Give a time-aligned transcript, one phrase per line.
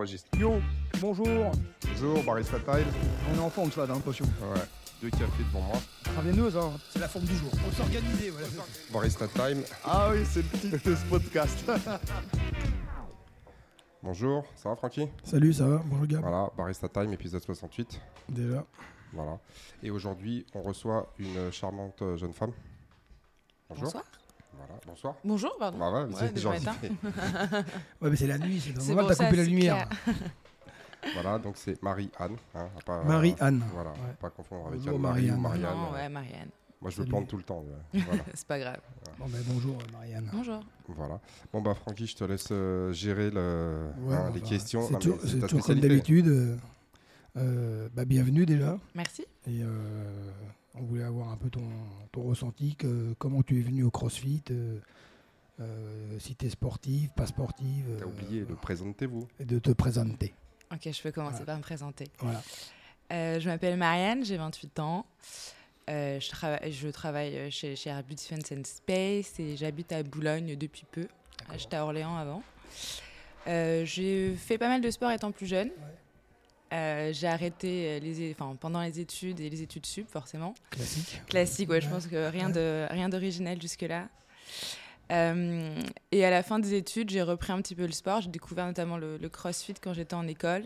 [0.00, 0.28] enregistre.
[0.38, 0.54] Yo,
[0.98, 1.26] bonjour.
[1.86, 2.86] Bonjour, Barista Time.
[3.30, 4.24] On est en forme, ça, dans l'impression.
[4.24, 4.60] Ouais,
[5.02, 5.76] deux cafés devant moi.
[6.04, 6.72] Travailleuse, hein.
[6.88, 7.50] c'est la forme du jour.
[7.68, 8.46] On s'organiser, voilà.
[8.90, 9.62] Barista Time.
[9.84, 11.58] Ah oui, c'est le titre de ce podcast.
[14.02, 15.06] Bonjour, ça va Francky?
[15.22, 16.22] Salut, ça va Bonjour Gab.
[16.22, 18.00] Voilà, Barista Time, épisode 68.
[18.30, 18.64] Déjà.
[19.12, 19.38] Voilà.
[19.82, 22.52] Et aujourd'hui, on reçoit une charmante euh, jeune femme.
[23.68, 23.84] Bonjour.
[23.84, 24.04] Bonsoir.
[24.66, 25.14] Voilà, bonsoir.
[25.24, 25.78] Bonjour, pardon.
[25.78, 26.74] Bah ouais, Ouais, c'est matin.
[28.02, 29.88] Ouais, mais c'est la nuit, c'est C'est normal, t'as coupé la lumière.
[31.14, 32.36] voilà, donc c'est Marie-Anne.
[32.54, 32.68] hein,
[33.06, 33.62] Marie-Anne.
[33.72, 33.96] Voilà, Ouais.
[34.20, 35.62] pas confondre avec Bonjour, Anne-Marie ou Marie-Anne.
[35.62, 35.78] Marianne.
[35.78, 36.48] Non, euh, ouais, Marianne.
[36.82, 37.64] Moi, je le plante tout le temps.
[37.92, 38.22] voilà.
[38.34, 38.80] C'est pas grave.
[39.18, 40.30] Bon, ben, bonjour euh, Marianne.
[40.32, 40.60] Bonjour.
[40.88, 41.20] voilà.
[41.52, 44.88] Bon, bah, Francky, je te laisse euh, gérer le, Ouais, hein, bon, les bah, questions.
[44.88, 46.28] C'est toujours, comme d'habitude.
[46.28, 46.56] euh,
[47.36, 48.78] euh, bah, bienvenue déjà.
[48.94, 49.26] Merci.
[49.46, 50.30] Et euh,
[50.80, 51.68] on voulait avoir un peu ton,
[52.12, 54.78] ton ressenti, que, comment tu es venu au CrossFit, euh,
[55.60, 57.86] euh, si tu es sportive, pas sportive.
[57.98, 59.28] T'as euh, oublié de présenter-vous.
[59.38, 60.34] Et de te présenter.
[60.72, 61.46] Ok, je peux commencer Voilà.
[61.46, 62.04] par me présenter.
[62.20, 62.42] Voilà.
[63.12, 65.04] Euh, je m'appelle Marianne, j'ai 28 ans.
[65.88, 70.56] Euh, je, trava- je travaille chez, chez Airbus Defense and Space et j'habite à Boulogne
[70.56, 71.08] depuis peu.
[71.58, 72.42] J'étais à Orléans avant.
[73.48, 75.70] Euh, j'ai fait pas mal de sport étant plus jeune.
[76.72, 80.54] Euh, j'ai arrêté les, é- enfin, pendant les études et les études sup, forcément.
[80.70, 81.20] Classique.
[81.26, 81.92] Classique, ouais, je Ouais.
[81.92, 84.08] pense que rien de rien d'original jusque-là.
[85.10, 85.74] Euh,
[86.12, 88.20] et à la fin des études, j'ai repris un petit peu le sport.
[88.20, 90.64] J'ai découvert notamment le, le CrossFit quand j'étais en école.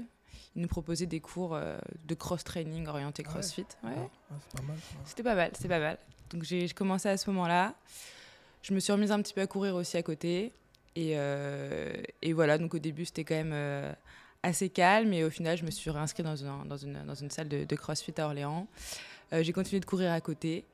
[0.57, 3.67] Ils nous proposaient des cours euh, de cross-training orienté Ah ouais CrossFit.
[3.83, 3.91] Ouais.
[4.31, 4.77] Ah, c'est pas mal.
[5.05, 5.99] C'était pas mal, c'était pas mal.
[6.31, 7.75] Donc j'ai j'ai commencé à ce moment-là.
[8.63, 10.53] Je me suis remise un petit peu à courir aussi à côté.
[10.97, 13.93] Et, euh, et voilà, donc au début c'était quand même euh,
[14.45, 15.13] assez calme.
[15.13, 17.65] Et au final, je me suis réinscrite dans une, dans une, dans une salle de,
[17.65, 18.67] de CrossFit à Orléans.
[19.33, 20.65] Euh, j'ai continué de courir à côté.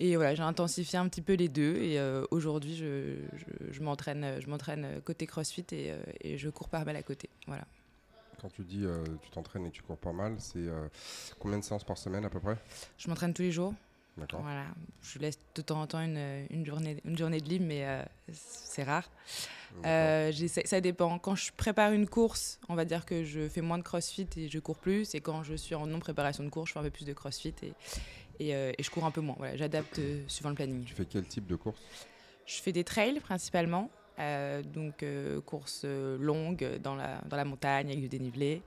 [0.00, 1.76] Et voilà, j'ai intensifié un petit peu les deux.
[1.76, 6.48] Et euh, aujourd'hui, je, je, je m'entraîne je m'entraîne côté CrossFit et, euh, et je
[6.50, 7.28] cours pas mal à côté.
[7.46, 7.66] Voilà.
[8.40, 10.88] Quand tu dis euh, tu t'entraînes et tu cours pas mal, c'est euh,
[11.40, 12.56] combien de séances par semaine à peu près?
[12.96, 13.74] Je m'entraîne tous les jours.
[14.18, 14.40] D'accord.
[14.42, 14.66] Voilà,
[15.02, 18.02] je laisse de temps en temps une, une, journée, une journée de libre, mais euh,
[18.32, 19.08] c'est rare.
[19.84, 20.32] Euh,
[20.64, 21.18] ça dépend.
[21.18, 24.48] Quand je prépare une course, on va dire que je fais moins de crossfit et
[24.48, 25.14] je cours plus.
[25.14, 27.54] Et quand je suis en non-préparation de course, je fais un peu plus de crossfit
[27.62, 27.72] et,
[28.40, 29.36] et, euh, et je cours un peu moins.
[29.38, 30.84] Voilà, J'adapte suivant le planning.
[30.84, 31.80] Tu fais quel type de course?
[32.46, 33.90] Je fais des trails principalement,
[34.72, 35.04] donc
[35.44, 38.62] courses longues dans la, dans la montagne avec du dénivelé.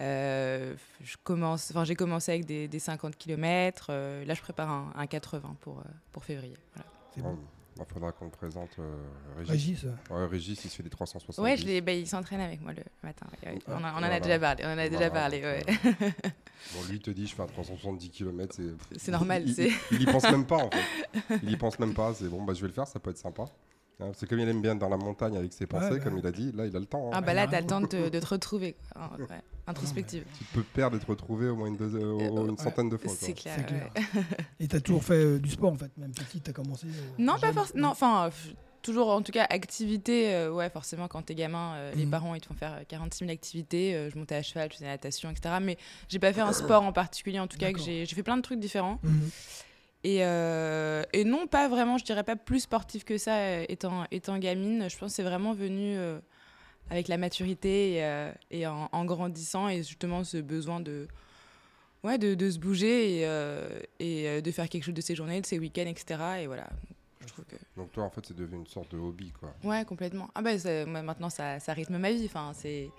[0.00, 3.92] Euh, je commence, enfin, j'ai commencé avec des, des 50 km.
[4.24, 6.56] là, je prépare un, un 80 pour, euh, pour février.
[6.74, 6.90] Voilà.
[7.14, 7.38] C'est Il bon.
[7.92, 8.96] faudra qu'on te présente euh,
[9.38, 9.50] Régis.
[9.50, 11.42] Régis, euh, Ouais, Régis, il se fait des 370.
[11.42, 13.26] Ouais, je l'ai- bah, il s'entraîne avec moi le matin.
[13.44, 13.58] ouais, ouais.
[13.68, 14.14] On, en- on en Voilà.
[14.14, 14.64] a déjà parlé.
[14.66, 15.42] On en a déjà Voilà, parlé.
[15.42, 15.62] Ouais.
[15.86, 15.92] euh,
[16.74, 18.54] Bon, lui il te dit, je fais un 370 km.
[18.54, 21.38] C'est C'est normal, Il, c'est- il, il y pense même pas, en fait.
[21.42, 22.12] Il y pense même pas.
[22.14, 23.44] C'est bon, bah, je vais le faire, ça peut être sympa.
[24.00, 26.00] Hein, c'est comme il aime bien être dans la montagne avec ses pensées, ouais.
[26.00, 26.52] comme il a dit.
[26.52, 27.08] Là, il a le temps.
[27.08, 27.10] hein.
[27.14, 28.74] Ah bah là, a t'as le temps de te, de te retrouver.
[28.94, 29.02] quoi.
[29.12, 29.40] Ah, ouais.
[29.66, 30.24] Introspective.
[30.38, 32.56] Tu peux perdre et te retrouver au moins une, deux- une Ouais.
[32.58, 33.12] centaine de fois.
[33.16, 33.64] C'est clair.
[33.66, 33.90] clair.
[34.58, 36.86] Et t'as toujours fait euh, du sport en fait, même petit, t'as commencé.
[36.86, 37.82] euh, Non, pas forcément.
[37.82, 38.30] Non, enfin, euh,
[38.82, 40.34] toujours en tout cas, activité.
[40.34, 42.10] euh, ouais, forcément, quand t'es gamin, euh, les Mhm.
[42.10, 43.94] parents ils te font faire euh, 46 000 activités.
[43.94, 45.56] euh, je montais à cheval, je faisais la natation, etc.
[45.62, 45.76] Mais
[46.08, 48.42] j'ai pas fait un sport en particulier, en tout cas, que j'ai fait plein de
[48.42, 48.98] trucs différents.
[49.04, 49.30] Mhm.
[50.02, 54.04] Et, euh, et non, pas vraiment, je dirais pas plus sportif que ça euh, étant,
[54.10, 54.88] étant gamine.
[54.88, 56.18] Je pense que c'est vraiment venu euh,
[56.88, 58.02] avec la maturité
[58.50, 61.06] et, en, grandissant et justement ce besoin de,
[62.02, 63.26] ouais, de, se bouger et,
[64.00, 66.20] et de faire quelque chose de ses journées, de ses week-ends, etc.
[66.40, 66.68] Et voilà,
[67.20, 67.56] je trouve que.
[67.76, 69.32] Donc, toi, en fait, c'est devenu une sorte de hobby.
[69.32, 69.54] Quoi.
[69.64, 70.28] Ouais, complètement.
[70.34, 70.50] Ah bah,
[70.86, 72.24] moi, maintenant, ça, ça rythme ma vie.
[72.26, 72.90] Enfin, c'est...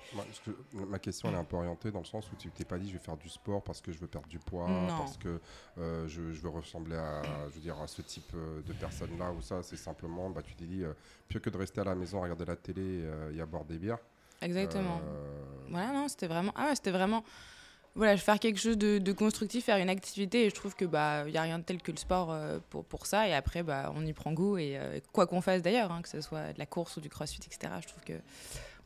[0.45, 2.77] Que ma question elle est un peu orientée dans le sens où tu t'es pas
[2.77, 4.87] dit je vais faire du sport parce que je veux perdre du poids, Non.
[4.97, 5.39] parce que
[5.77, 9.17] euh, je, je veux ressembler à, je veux dire, à ce type euh, de personne
[9.17, 9.63] là ou ça.
[9.63, 10.93] C'est simplement, bah, tu t'es dit, euh,
[11.29, 13.77] que de rester à la maison à regarder la télé euh, et à boire des
[13.77, 13.99] bières.
[14.41, 15.01] Exactement.
[15.69, 16.51] Voilà, non, c'était vraiment.
[16.55, 17.23] Ah ouais, c'était vraiment.
[17.95, 21.23] Voilà, faire quelque chose de, de constructif, faire une activité, et je trouve que bah
[21.27, 23.27] il y a rien de tel que le sport euh, pour, pour ça.
[23.27, 26.09] Et après, bah on y prend goût et euh, quoi qu'on fasse d'ailleurs, hein, que
[26.09, 27.73] ce soit de la course ou du crossfit, etc.
[27.81, 28.13] Je trouve que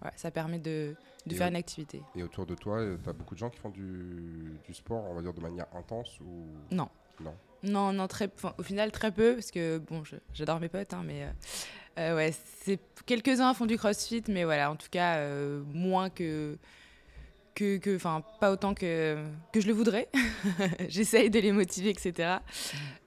[0.01, 0.95] voilà, ça permet de,
[1.29, 2.01] faire une activité.
[2.15, 5.13] Et autour de toi, tu as beaucoup de gens qui font du, du sport, on
[5.13, 6.89] va dire de manière intense ou Non.
[7.21, 7.33] Non.
[7.63, 10.03] Non, non, très, au final très peu, parce que bon,
[10.33, 11.29] j'adore mes potes, hein, mais euh,
[11.97, 16.57] euh, ouais, c'est quelques-uns font du crossfit, mais voilà, en tout cas euh, moins que
[17.55, 19.17] que, que- enfin, pas autant que,
[19.53, 20.09] que je le voudrais.
[20.89, 22.39] J'essaye de les motiver, etc.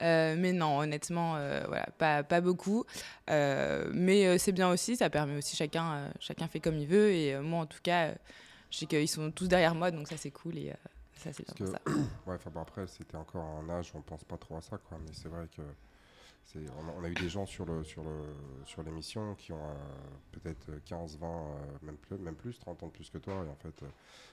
[0.01, 2.83] Euh, mais non, honnêtement, euh, voilà, pas, pas beaucoup.
[3.29, 7.11] Euh, mais c'est bien aussi, ça permet aussi chacun, chacun fait comme il veut.
[7.11, 8.13] Et moi, en tout cas,
[8.71, 10.57] je sais qu'ils sont tous derrière moi, donc ça, c'est cool.
[10.57, 10.73] Et
[11.15, 11.79] ça, c'est bien que- ça.
[12.27, 14.97] Ouais, enfin bon, après, c'était encore en âge, on pense pas trop à ça, quoi.
[15.05, 15.61] Mais c'est vrai que
[16.55, 18.11] on, a, on a eu des gens sur le sur le
[18.65, 19.59] sur l'émission qui ont
[20.31, 23.33] peut-être 15, 20, euh, même plus, même plus, 30 ans de plus que toi.
[23.45, 23.87] Et en fait, euh,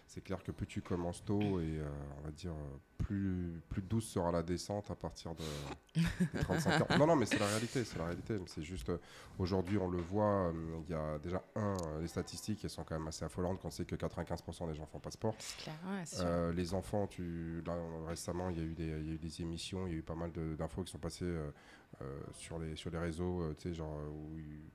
[0.07, 2.53] c'est clair que plus tu commences tôt et euh, on va dire
[2.99, 6.01] plus plus douce sera la descente à partir de,
[6.35, 6.99] des 35 ans.
[6.99, 8.39] Non, non, mais c'est la réalité, c'est la réalité.
[8.47, 8.91] C'est juste
[9.39, 10.53] aujourd'hui, on le voit.
[10.89, 13.71] Il y a déjà un, les statistiques, elles sont quand même assez affolantes quand on
[13.71, 15.35] sait que 95% des gens font pas sport.
[15.39, 16.25] C'est clair, ouais, c'est.
[16.25, 17.77] Euh, les enfants, tu, là,
[18.07, 19.99] récemment, il y, a eu des, il y a eu des émissions, il y a
[19.99, 21.51] eu pas mal de- d'infos qui sont passées euh,
[22.33, 24.71] sur, les, sur les réseaux, euh, tu sais, genre, euh, où, ils-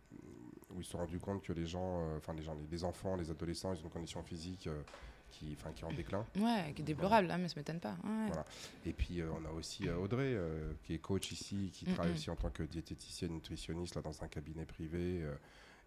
[0.72, 2.84] où ils se sont rendus compte que les gens, euh, enfin, les gens, les, les
[2.84, 4.82] enfants, les adolescents, ils ont une condition physique euh,
[5.30, 6.26] qui, enfin, qui est en déclin.
[6.38, 7.96] Ouais, qui est déplorable, là, mais ça m'étonne pas.
[8.04, 8.28] Ouais.
[8.28, 8.46] Voilà.
[8.86, 11.94] Et puis, euh, on a aussi euh, Audrey, euh, qui est coach ici, qui Mm,
[11.94, 15.22] travaille aussi en tant que diététicienne, nutritionniste, là, dans un cabinet privé.
[15.24, 15.36] euh,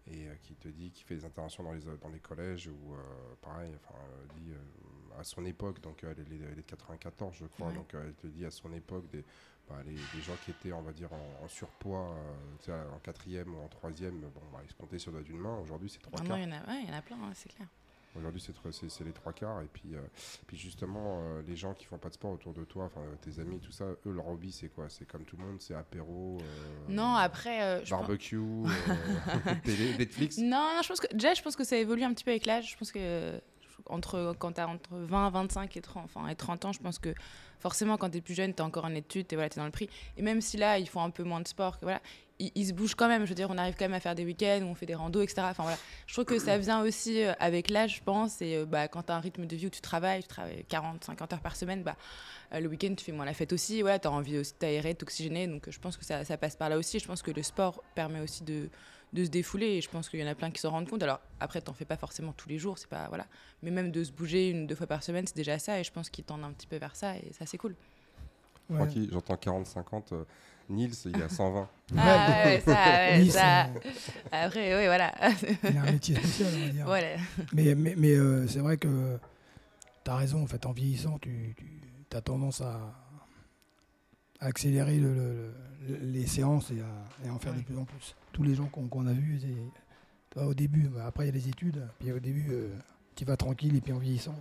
[0.07, 2.71] et euh, qui te dit qu'il fait des interventions dans les, dans les collèges euh,
[3.41, 3.97] pareil, enfin,
[4.35, 7.69] dit euh, à son époque, donc euh, elle, est- elle est de 94, je crois,
[7.69, 7.73] Ouais.
[7.73, 9.25] donc euh, elle te dit à son époque des,
[9.69, 12.15] bah, les, les gens qui étaient, on va dire, en, en surpoids,
[12.69, 15.39] euh, en quatrième ou en troisième, bon, bah, ils se comptaient sur le doigt d'une
[15.39, 15.57] main.
[15.59, 16.37] Aujourd'hui, c'est trois Ah quarts.
[16.37, 17.67] il y en a, ouais, il y en a plein, hein, c'est clair.
[18.17, 18.41] Aujourd'hui,
[18.71, 19.61] c'est les trois quarts.
[19.61, 19.99] Et puis, euh,
[20.47, 23.41] puis justement, euh, les gens qui font pas de sport autour de toi, enfin tes
[23.41, 24.87] amis, tout ça, eux, leur hobby, c'est quoi?
[24.87, 26.45] C'est comme tout le monde, c'est apéro, euh,
[26.87, 28.39] Non, après, pense- barbecue,
[29.65, 30.37] télé, Netflix?
[30.37, 32.45] Non, non, je pense que déjà, je pense que ça évolue un petit peu avec
[32.45, 32.71] l'âge.
[32.71, 33.41] Je pense que
[33.87, 36.99] entre quand tu as entre 20, 25 et 30, enfin, et 30 ans, je pense
[36.99, 37.13] que
[37.59, 39.59] forcément, quand tu es plus jeune, tu es encore en études, tu es, voilà, t'es
[39.59, 39.89] dans le prix.
[40.17, 42.01] Et même si là, ils font un peu moins de sport, que, voilà,
[42.39, 43.23] ils, ils se bougent quand même.
[43.25, 44.95] Je veux dire, on arrive quand même à faire des week-ends où on fait des
[44.95, 45.41] randos, etc.
[45.49, 45.77] Enfin, voilà.
[46.07, 48.41] Je trouve que ça vient aussi euh, avec l'âge, je pense.
[48.41, 50.65] Et euh, bah, quand tu as un rythme de vie où tu travailles, tu travailles
[50.67, 51.95] 40, 50 heures par semaine, bah,
[52.53, 53.81] euh, le week-end, tu fais moins la fête aussi.
[53.81, 55.47] Voilà, tu as envie aussi de t'aérer, t'oxygéner.
[55.47, 56.99] Donc, je pense que ça, ça passe par là aussi.
[56.99, 58.69] Je pense que le sport permet aussi de,
[59.13, 61.03] de se défouler et je pense qu'il y en a plein qui s'en rendent compte.
[61.03, 63.25] Alors après, t'en fais pas forcément tous les jours, c'est pas voilà,
[63.63, 65.91] mais même de se bouger une deux fois par semaine, c'est déjà ça et je
[65.91, 67.75] pense qu'ils tendent un petit peu vers ça et ça c'est cool.
[68.69, 68.77] Ouais.
[68.77, 70.13] Tranquille, j'entends 40-50.
[70.13, 70.23] euh,
[70.69, 71.69] Nils, il est à 120.
[71.95, 73.65] Ah ouais, ça, ouais, ça.
[73.65, 73.67] euh,
[74.31, 75.13] Après, oui, voilà.
[75.63, 76.85] il a un métier spécial, on va dire.
[76.85, 77.07] voilà.
[77.53, 79.19] Mais, mais, mais, euh, c'est vrai que
[80.03, 81.55] tu as raison, en fait, en vieillissant, tu,
[82.11, 82.79] as tendance à,
[84.45, 85.53] à accélérer le- le-
[85.89, 88.15] le- les séances et à, et à en faire de plus en plus.
[88.31, 89.39] Tous les gens qu'on a vus,
[90.35, 92.51] au début, bah, après il y a les études, puis au début,
[93.15, 94.35] tu vas tranquille et puis en vieillissant,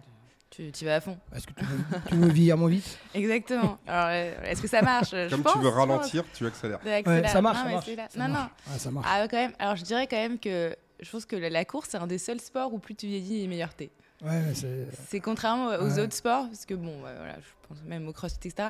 [0.51, 1.19] Tu, tu vas à fond.
[1.35, 1.79] est-ce que tu veux,
[2.09, 2.99] tu veux vieillir moins vite?
[3.15, 3.79] Exactement.
[3.87, 5.11] Alors, euh, est-ce que ça marche?
[5.11, 6.81] Je Comme pense, tu veux ralentir, tu accélères.
[6.85, 8.51] Ouais, ça marche, Non, ça marche, ça non, marche.
[8.71, 9.06] Ouais, ça marche.
[9.06, 9.12] non.
[9.15, 9.53] Ah, quand même.
[9.59, 12.19] Alors, je dirais quand même que je pense que la, la course, c'est un des
[12.19, 13.91] seuls sports où plus tu vieillis et meilleur t'es.
[14.23, 14.87] Ouais, c'est...
[15.09, 15.99] C'est contrairement aux Ouais.
[16.01, 18.69] autres sports, parce que bon, ouais, voilà, je pense même au crossfit, etc.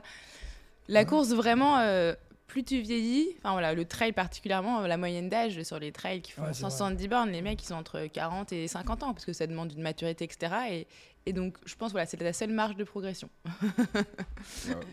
[0.88, 1.06] La Ouais.
[1.06, 2.14] course, vraiment, euh,
[2.46, 6.20] plus tu vieillis, enfin voilà, le trail particulièrement, euh, la moyenne d'âge sur les trails
[6.22, 9.12] qui font Ouais, c'est 170 bornes, les mecs, ils sont entre 40 et 50 ans,
[9.14, 10.54] parce que ça demande une maturité, etc.
[10.70, 10.86] Et,
[11.26, 13.28] et donc, je pense, voilà, c'est la seule marge de progression.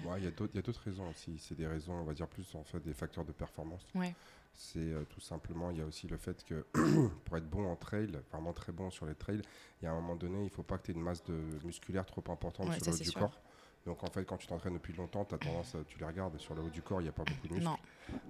[0.05, 1.37] Ouais, Il y a d'autres raisons aussi.
[1.37, 3.85] C'est des raisons, on va dire plus en fait des facteurs de performance.
[3.95, 4.13] Ouais.
[4.53, 6.65] C'est euh, tout simplement, il y a aussi le fait que
[7.25, 9.41] pour être bon en trail, vraiment très bon sur les trails,
[9.81, 11.33] il y a un moment donné, il faut pas que tu aies une masse de
[11.63, 13.19] musculaire trop importante Ouais, sur ça, le haut du sûr.
[13.19, 13.41] corps.
[13.85, 16.37] Donc en fait, quand tu t'entraînes depuis longtemps, tu as tendance, à- tu les regardes,
[16.37, 17.67] sur le haut du corps, il n'y a pas beaucoup de muscles.
[17.67, 17.77] Non.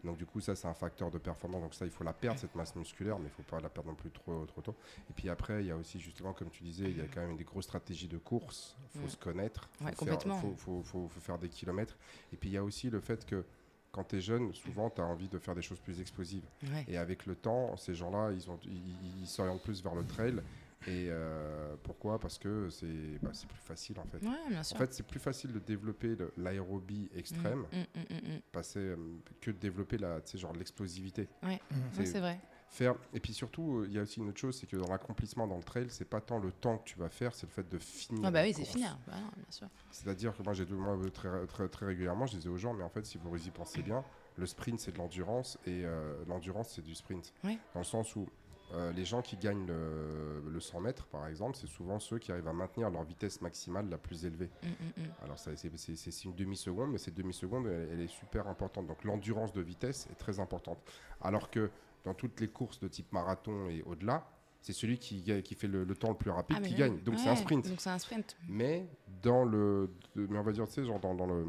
[0.03, 1.61] Donc du coup, ça, c'est un facteur de performance.
[1.61, 3.89] Donc ça, il faut la perdre, cette masse musculaire, mais il faut pas la perdre
[3.89, 4.75] non plus trop, trop tôt.
[5.09, 7.21] Et puis après, il y a aussi, justement, comme tu disais, il y a quand
[7.21, 8.77] même des grosses stratégies de course.
[8.95, 9.09] Il faut Mm.
[9.09, 9.69] se connaître.
[9.81, 10.39] Il Ouais, faut, faire, complètement.
[10.39, 11.97] faut, faut- faut- faut faire des kilomètres.
[12.31, 13.43] Et puis il y a aussi le fait que
[13.91, 16.45] quand tu es jeune, souvent, tu as envie de faire des choses plus explosives.
[16.63, 16.85] Ouais.
[16.87, 20.41] Et avec le temps, ces gens-là, ils ont- ils- ils s'orientent plus vers le trail.
[20.87, 22.19] Et euh, pourquoi?
[22.19, 24.17] Parce que c'est bah, c'est plus facile, en fait.
[24.25, 28.41] Ouais, bien En fait, c'est plus facile de développer l'aérobie extrême Mm, mm, mm, mm.
[28.51, 28.95] passer, euh,
[29.39, 31.29] que de développer la, genre l'explosivité.
[31.43, 31.59] Ouais,
[31.93, 32.39] C'est- vrai.
[32.69, 34.87] Faire et puis surtout, euh, il y a aussi une autre chose, c'est que dans
[34.87, 37.51] l'accomplissement dans le trail, c'est pas tant le temps que tu vas faire, c'est le
[37.51, 38.21] fait de finir.
[38.25, 38.97] Ah bah oui, c'est finir.
[39.05, 39.67] Bah non, bien sûr.
[39.91, 42.89] C'est-à-dire que moi, j'ai moi, très, très, très régulièrement, je disais aux gens, mais en
[42.89, 44.05] fait, si vous y pensez bien,
[44.37, 47.33] le sprint c'est de l'endurance et euh, l'endurance c'est du sprint.
[47.43, 47.59] Oui.
[47.73, 48.29] Dans le sens où
[48.73, 52.31] euh, les gens qui gagnent le, le 100 mètres, par exemple, c'est souvent ceux qui
[52.31, 54.49] arrivent à maintenir leur vitesse maximale la plus élevée.
[54.63, 55.09] Mm, mm, mm.
[55.23, 58.87] Alors c'est- une demi-seconde, mais cette demi-seconde, elle, elle est super importante.
[58.87, 60.79] Donc l'endurance de vitesse est très importante.
[61.21, 61.69] Alors que
[62.05, 64.25] dans toutes les courses de type marathon et au-delà,
[64.61, 65.23] c'est celui qui,
[65.55, 66.99] fait le, le temps le plus rapide Ah, qui gagne.
[67.01, 67.67] Donc c'est un sprint.
[67.67, 68.37] Donc c'est un sprint.
[68.47, 68.87] Mais
[69.21, 71.45] dans le, mais on va dire, tu sais, genre dans, dans le,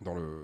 [0.00, 0.42] dans le,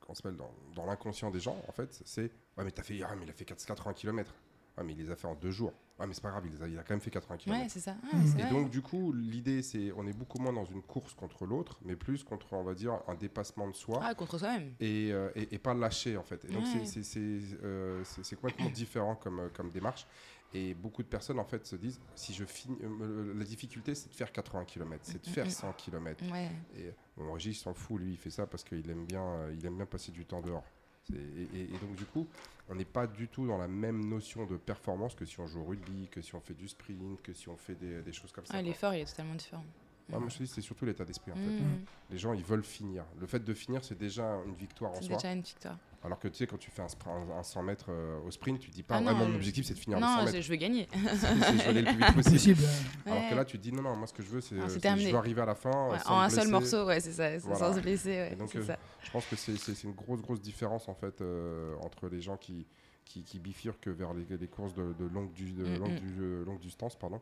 [0.00, 3.00] comment ça s'appelle, dans, dans l'inconscient des gens, en fait, c'est, ouais, mais t'as fait,
[3.02, 4.34] ah, mais il a fait 4 80 km.
[4.76, 5.72] Ah, mais il les a fait en deux jours.
[5.98, 7.60] Ah, mais c'est pas grave, il, a- il a quand même fait 80 km.
[7.62, 7.94] Ouais, c'est ça.
[8.10, 8.22] Ah, Mm.
[8.38, 8.50] Et vrai.
[8.50, 11.94] donc, du coup, l'idée, c'est, on est beaucoup moins dans une course contre l'autre, mais
[11.94, 14.00] plus contre, on va dire, un dépassement de soi.
[14.02, 14.72] Ah, contre soi-même.
[14.80, 16.44] Et, euh, et, et pas lâcher en fait.
[16.46, 17.02] Et donc c'est- Ouais.
[17.04, 18.02] c'est- euh,
[18.40, 20.06] complètement différent comme, euh, comme démarche.
[20.54, 24.10] Et beaucoup de personnes en fait se disent si je finis, euh, la difficulté c'est
[24.10, 26.22] de faire 80 km, c'est de faire 100 km.
[26.30, 26.50] Ouais.
[26.76, 29.76] Et bon, Régis s'en fout, lui il fait ça parce qu'il aime bien, il aime
[29.76, 30.64] bien passer du temps dehors.
[31.12, 31.16] Et,
[31.58, 32.26] et- et donc du coup,
[32.68, 35.60] on n'est pas du tout dans la même notion de performance que si on joue
[35.60, 38.32] au rugby, que si on fait du sprint, que si on fait des, des choses
[38.32, 38.54] comme ça.
[38.56, 38.62] Ah.
[38.62, 39.64] L'effort, il est totalement différent.
[40.20, 41.40] Moi je te dis, c'est surtout l'état d'esprit en fait.
[41.40, 41.84] Mhm.
[42.10, 43.04] Les gens, ils veulent finir.
[43.20, 45.16] Le fait de finir, c'est déjà une victoire en C'est soi.
[45.16, 45.76] déjà une victoire.
[46.04, 48.58] Alors que tu sais, quand tu fais un, sprint- un 100 mètres euh, au sprint,
[48.58, 50.20] tu dis pas Ah ouais, non, mon je- objectif c'est de finir le Non, 100
[50.20, 50.40] je, mètres.
[50.44, 50.88] je veux gagner.
[50.92, 51.26] C'est c'est
[51.58, 52.62] je veux aller le plus vite possible.
[53.06, 54.98] Alors que là, tu dis non, non, moi ce que je veux, c'est c'est c'est-
[54.98, 55.90] je veux arriver à la fin.
[55.90, 58.64] Ouais, sans en un seul morceau, ouais, c'est ça, sans se blesser, donc, c'est euh,
[58.66, 58.78] ça.
[59.04, 62.20] Je pense que c'est c'est- c'est une grosse, grosse différence en fait euh, entre les
[62.20, 62.66] gens qui,
[63.04, 66.00] qui, qui bifurquent vers les, les courses de, de longue, du, de Mm, longue, mm.
[66.00, 67.20] du- longue distance pardon,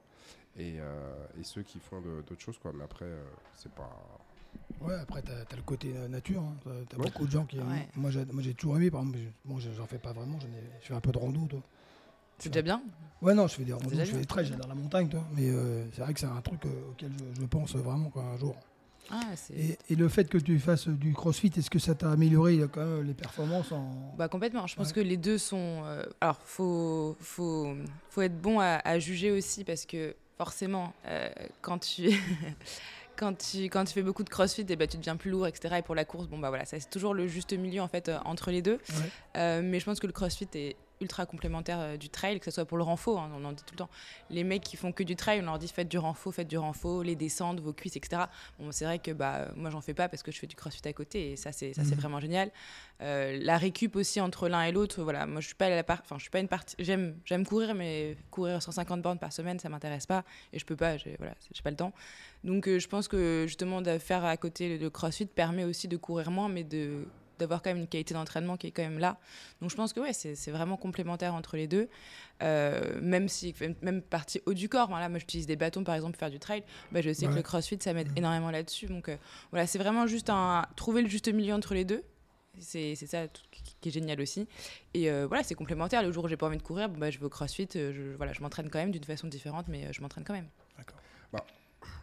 [0.59, 2.59] et, euh, et ceux qui font d'autres choses.
[2.59, 2.73] Quoi.
[2.75, 3.23] Mais après, euh,
[3.57, 3.91] c'est pas.
[4.81, 6.43] Ouais, après, tu as, le côté nature.
[6.43, 6.57] hein.
[6.65, 7.05] T'as t'as Ouais.
[7.11, 7.59] beaucoup de gens qui.
[7.59, 7.89] Ouais.
[7.97, 9.19] Moi, j'ai moi, j'ai toujours aimé, par exemple.
[9.19, 10.39] je- Bon, j'en fais pas vraiment.
[10.41, 11.61] Je fais un peu de rando, toi.
[12.39, 12.83] C'est déjà bien?
[13.21, 15.23] Ouais, non, je fais des randos, je fais des trails, j'adore la montagne, toi.
[15.37, 18.23] Mais euh, c'est vrai que c'est un truc euh, auquel je, je pense vraiment quoi,
[18.25, 18.57] un jour.
[19.11, 19.21] Ah.
[19.55, 22.67] Et, et le fait que tu fasses du crossfit, est-ce que ça t'a amélioré là,
[22.69, 24.15] quand même, les performances en.
[24.17, 24.67] Bah complètement.
[24.67, 24.93] Je pense Ouais.
[24.95, 25.83] que les deux sont.
[25.85, 27.75] euh, alors faut faut
[28.09, 31.29] faut être bon à, à juger aussi parce que forcément euh,
[31.61, 32.09] quand tu
[33.19, 35.77] quand tu quand tu fais beaucoup de CrossFit et bah tu deviens plus lourd etc.
[35.81, 38.09] Et pour la course bon bah voilà ça c'est toujours le juste milieu en fait
[38.09, 38.79] euh, entre les deux.
[38.89, 39.11] Ouais.
[39.37, 42.51] Euh, mais je pense que le CrossFit est ultra complémentaire euh, du trail, que ce
[42.51, 43.91] soit pour le renfort, hein, on en dit tout le temps.
[44.29, 46.59] Les mecs qui font que du trail, on leur dit faites du renfort, faites du
[46.59, 48.23] renfort, les descentes, vos cuisses, etc.
[48.59, 50.87] Bon, c'est vrai que bah, moi j'en fais pas parce que je fais du crossfit
[50.87, 52.01] à côté et ça c'est ça c'est Mhm.
[52.01, 52.51] vraiment génial.
[53.01, 56.01] Euh, la récup aussi entre l'un et l'autre, voilà, moi je suis pas la part,
[56.05, 59.59] enfin je suis pas une partie, j'aime j'aime courir mais courir 150 bornes par semaine
[59.59, 61.93] ça m'intéresse pas et je peux pas, j'ai voilà, j'ai pas le temps.
[62.45, 65.89] Donc euh, je pense que justement de faire à côté le, le crossfit permet aussi
[65.89, 67.07] de courir moins mais de
[67.41, 69.19] d'avoir quand même une qualité d'entraînement qui est quand même là.
[69.61, 71.89] Donc je pense que ouais, c'est c'est vraiment complémentaire entre les deux.
[72.43, 76.13] Euh, même si même partie haut du corps, voilà, moi j'utilise des bâtons par exemple
[76.13, 78.87] pour faire du trail, bah, je sais que le crossfit ça m'aide énormément là-dessus.
[78.87, 79.17] Donc euh,
[79.51, 82.03] voilà, c'est vraiment juste un trouver le juste milieu entre les deux.
[82.59, 84.47] C'est c'est ça tout- qui qui est génial aussi.
[84.95, 86.03] Et euh, voilà, c'est complémentaire.
[86.03, 87.69] Le jour où j'ai pas envie de courir, bon, bah, je vais au crossfit.
[87.73, 90.49] Je, voilà, je m'entraîne quand même d'une façon différente, mais je m'entraîne quand même.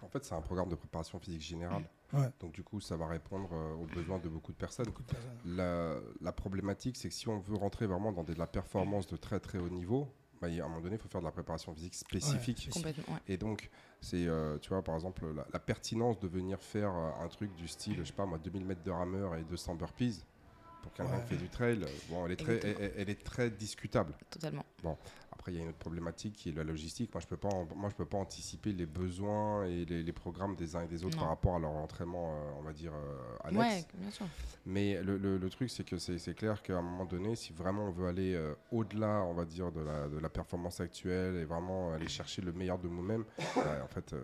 [0.02, 1.84] En fait, c'est un programme de préparation physique générale.
[2.14, 2.30] Ouais.
[2.40, 4.86] Donc du coup, ça va répondre euh, aux besoins de beaucoup de personnes.
[4.86, 5.38] Beaucoup de personnes.
[5.46, 9.18] La, la problématique, c'est que si on veut rentrer vraiment dans de la performance de
[9.18, 10.08] très très haut niveau,
[10.42, 12.70] bah, à un moment donné, il faut faire de la préparation physique spécifique.
[12.76, 12.94] ouais.
[13.28, 13.70] Et donc,
[14.02, 17.54] c'est, euh, tu vois, par exemple, la, la pertinence de venir faire euh, un truc
[17.56, 20.24] du style, je sais pas moi, 2000 mètres de rameur et 200 burpees,
[20.84, 21.22] pour quelqu'un Ouais.
[21.24, 22.60] qui fait du trail, bon, elle est très,
[22.98, 24.14] elle est très discutable.
[24.30, 24.64] Totalement.
[25.48, 27.14] Après, il y a une autre problématique qui est la logistique.
[27.14, 30.12] Moi, je peux pas, en- moi, je peux pas anticiper les besoins et les, les
[30.12, 31.22] programmes des uns et des autres Non.
[31.22, 33.58] par rapport à leur entraînement, euh, on va dire, euh, annexe.
[33.66, 34.26] Ouais, bien sûr.
[34.66, 37.54] Mais le, le- le truc, c'est que c'est c'est clair qu'à un moment donné, si
[37.54, 41.38] vraiment on veut aller euh, au-delà, on va dire, de la, de la performance actuelle
[41.38, 43.24] et vraiment aller chercher le meilleur de nous-mêmes,
[43.56, 44.20] bah, en fait, euh,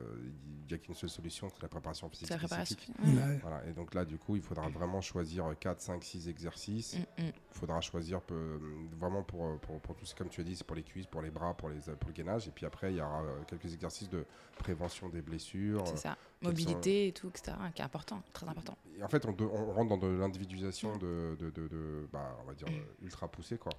[0.65, 2.75] il n'y a qu'une seule solution, c'est la préparation physique C'est la préparation.
[3.01, 3.39] Ouais.
[3.41, 3.65] Voilà.
[3.67, 6.97] Et donc là, du coup, il faudra vraiment choisir 4, 5, 6 exercices.
[7.17, 7.27] Mm, mm.
[7.27, 8.59] Il faudra choisir peu-
[8.97, 11.05] vraiment pour, euh, pour, pour tout ce comme tu as dit, c'est pour les cuisses,
[11.13, 12.47] pour les bras, pour, les, pour le gainage.
[12.47, 14.25] Et puis après, il y aura euh, quelques exercices de
[14.57, 15.85] prévention des blessures.
[15.87, 16.17] C'est ça.
[16.41, 17.55] quels Mobilité et tout, etc.
[17.75, 18.75] Qui est important, très important.
[18.97, 22.35] Et en fait, on, de- on rentre dans de l'individualisation de, de, de- de- bah,
[22.41, 23.71] on va dire, euh, ultra poussée, quoi.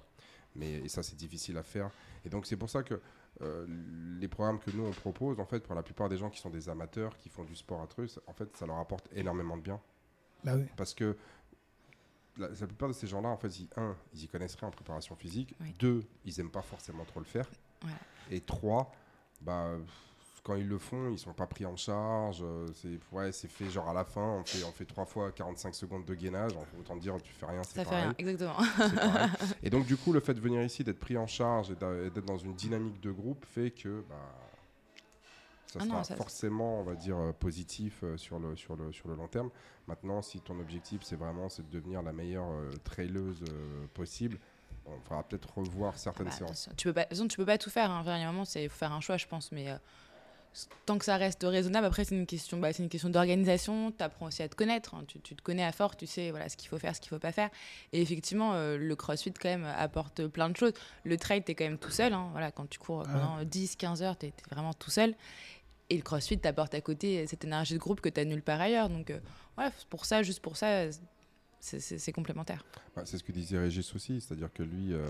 [0.55, 1.89] Mais et ça, c'est difficile à faire.
[2.23, 3.01] Et donc, c'est pour ça que
[3.41, 3.67] euh,
[4.17, 6.49] les programmes que nous, on propose, en fait, pour la plupart des gens qui sont
[6.49, 9.61] des amateurs, qui font du sport à truc, en fait, ça leur apporte énormément de
[9.63, 9.81] bien.
[10.45, 10.63] Bah oui.
[10.77, 11.17] Parce que
[12.37, 14.71] la, la plupart de ces gens-là, en fait, ils, un, ils y connaissent rien en
[14.71, 15.53] préparation physique.
[15.61, 15.73] Oui.
[15.79, 17.49] Deux, ils aiment pas forcément trop le faire.
[17.81, 17.97] Voilà.
[18.31, 18.91] Et trois,
[19.41, 19.71] bah,
[20.43, 22.41] quand ils le font, ils sont pas pris en charge.
[22.43, 25.31] euh, C'est ouais, c'est fait genre à la fin, on fait, on fait trois fois
[25.31, 26.51] 45 secondes de gainage.
[26.79, 28.03] Autant dire, tu fais rien, c'est Ça fait pareil.
[28.03, 28.53] rien, exactement.
[28.77, 29.29] Pareil.
[29.63, 32.25] Et donc, du coup, le fait de venir ici, d'être pris en charge et d'être
[32.25, 34.15] dans une dynamique de groupe fait que bah,
[35.79, 38.75] ça Ah non, sera ça- forcément, on va dire, euh, positif euh, sur, le, sur,
[38.75, 39.49] le, sur le long terme.
[39.87, 44.39] Maintenant, si ton objectif, c'est vraiment c'est de devenir la meilleure euh, traileuse euh, possible,
[44.85, 46.69] on fera peut-être revoir certaines Bah, séances.
[46.77, 47.89] tu peux pas, de toute façon, tu peux pas tout faire.
[47.91, 47.99] Hein.
[48.01, 49.51] Enfin, il y a un moment, il faut faire un choix, je pense.
[49.51, 49.75] Mais euh,
[50.85, 53.91] tant que ça reste raisonnable, après, c'est une question, bah, c'est une question d'organisation.
[53.91, 54.93] Tu apprends aussi à te connaître.
[54.95, 55.03] hein.
[55.07, 57.09] Tu, tu te connais à fort, tu sais voilà, ce qu'il faut faire, ce qu'il
[57.09, 57.49] faut pas faire.
[57.93, 60.73] Et effectivement, euh, le crossfit, quand même, apporte plein de choses.
[61.03, 62.13] Le trail, tu es quand même tout seul.
[62.13, 62.29] hein.
[62.31, 65.15] Voilà, quand tu cours pendant 10-15 heures, tu es, vraiment tout seul.
[65.89, 68.59] Et le crossfit t'apporte à côté cette énergie de groupe que tu as nulle part
[68.59, 68.89] ailleurs.
[68.89, 69.19] Donc, euh,
[69.57, 70.87] ouais, pour ça, juste pour ça,
[71.79, 72.63] c'est- complémentaire.
[72.95, 75.05] Bah, c'est ce que disait Régis aussi, c'est-à-dire que lui, euh,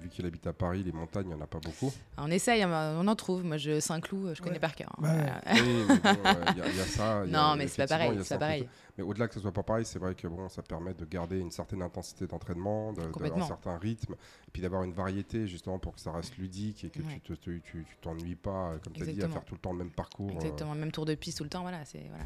[0.00, 1.92] vu qu'il habite à Paris, les montagnes, il n'y en a pas beaucoup.
[2.18, 3.44] On essaye, hein, on en trouve.
[3.44, 4.58] Moi, je Saint-Cloud, je connais Ouais.
[4.60, 4.92] par cœur.
[4.98, 5.02] hein.
[5.02, 5.08] Ouais.
[5.14, 5.40] Voilà.
[5.54, 7.22] Oui, mais bon, euh, il y, a- il y a ça.
[7.26, 8.10] il a- Non, mais c'est pas pareil.
[8.14, 8.68] il pas pareil.
[8.96, 11.40] Mais au-delà que ce soit pas pareil, c'est vrai que bon, ça permet de garder
[11.40, 15.78] une certaine intensité d'entraînement, de- de- un certain rythme, et puis d'avoir une variété justement
[15.80, 17.20] pour que ça reste ludique et que Ouais.
[17.24, 19.54] tu te- tu tu- tu t'ennuies pas, euh, comme tu as dit, à faire tout
[19.54, 20.30] le temps le même parcours.
[20.30, 20.34] euh.
[20.34, 22.24] Exactement, même tour de piste tout le temps, voilà, c'est voilà.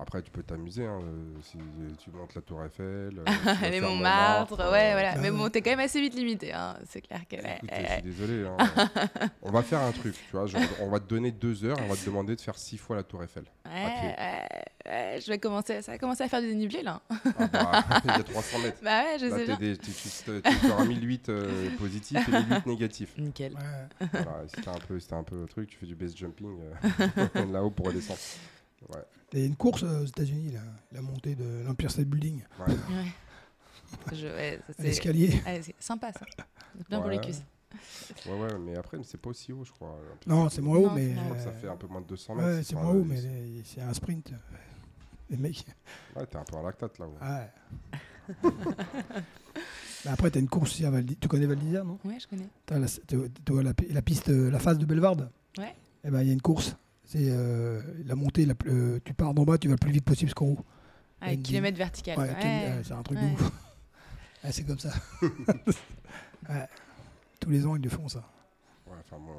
[0.00, 0.86] Après, tu peux t'amuser.
[0.86, 1.58] Hein, euh, si
[1.98, 2.84] tu montes la Tour Eiffel.
[3.18, 3.24] euh,
[3.70, 5.14] Les Montmartre, euh, ouais, voilà.
[5.16, 6.76] Ah Mais bon, t'es quand même assez vite limité, hein.
[6.88, 7.34] c'est clair que.
[7.36, 8.46] Écoute, ouais, je suis désolé.
[8.46, 8.56] hein.
[9.42, 10.46] on va faire un truc, tu vois.
[10.46, 12.78] genre, on va te donner deux heures et on va te demander de faire six
[12.78, 13.42] fois la Tour Eiffel.
[13.66, 14.48] ouais, ouais,
[14.86, 17.00] ouais, je vais commencer, ça va commencer à faire du dénivelé là.
[17.38, 18.78] Ah bah, il y a 300 mètres.
[18.82, 19.56] Bah ouais, je Là, sais t'es bien.
[19.72, 23.14] des- tu, tu, tu- tu auras 1008 euh, positifs et 1008 négatifs.
[23.18, 23.52] Nickel.
[23.54, 24.06] Ouais.
[24.12, 26.56] Voilà, si t'as un peu, si un peu le truc, tu fais du base jumping
[27.00, 28.20] euh, là-haut pour redescendre.
[28.88, 30.60] Ouais, Il y a une course euh, aux États-Unis, là,
[30.92, 32.74] la montée de l'Empire State Building, ouais.
[34.12, 34.60] Ouais.
[34.78, 35.30] L'escalier.
[35.62, 36.26] c'est sympa ça.
[36.88, 37.24] Bien pour les Ouais.
[37.24, 37.42] cuisses.
[38.26, 39.98] ouais, ouais, mais après, c'est pas aussi haut, je crois.
[40.26, 41.14] Non, c'est moins haut, mais.
[41.14, 42.48] Je crois que ça euh, fait un peu moins de 200 mètres.
[42.48, 44.32] Ouais, c'est moins haut, euh, mais c'est un sprint.
[45.30, 45.64] Les mecs.
[46.16, 47.16] Ouais, t'es un peu en lactate là-haut.
[47.20, 47.50] Ouais.
[50.04, 51.98] Mais après, t'as une course aussi à Val Tu connais Val d'Isère, non?
[52.04, 52.48] Ouais, je connais.
[52.66, 52.86] T'as la,
[53.62, 55.30] la, pi- la piste, euh, la phase de Bellevarde?
[55.58, 55.74] Ouais.
[56.04, 56.76] Et ben, il y a une course.
[57.10, 59.90] C'est euh, la montée, la plus- euh, tu pars d'en bas, tu vas le plus
[59.92, 60.58] vite possible jusqu'en haut.
[61.26, 62.18] Une- kilomètre vertical.
[62.18, 63.50] Ouais, Ouais, quel- ouais, c'est un truc de ouf.
[64.50, 64.90] C'est comme ça.
[67.40, 68.22] Tous les ans, ils le font, ça.
[69.10, 69.32] Enfin euh,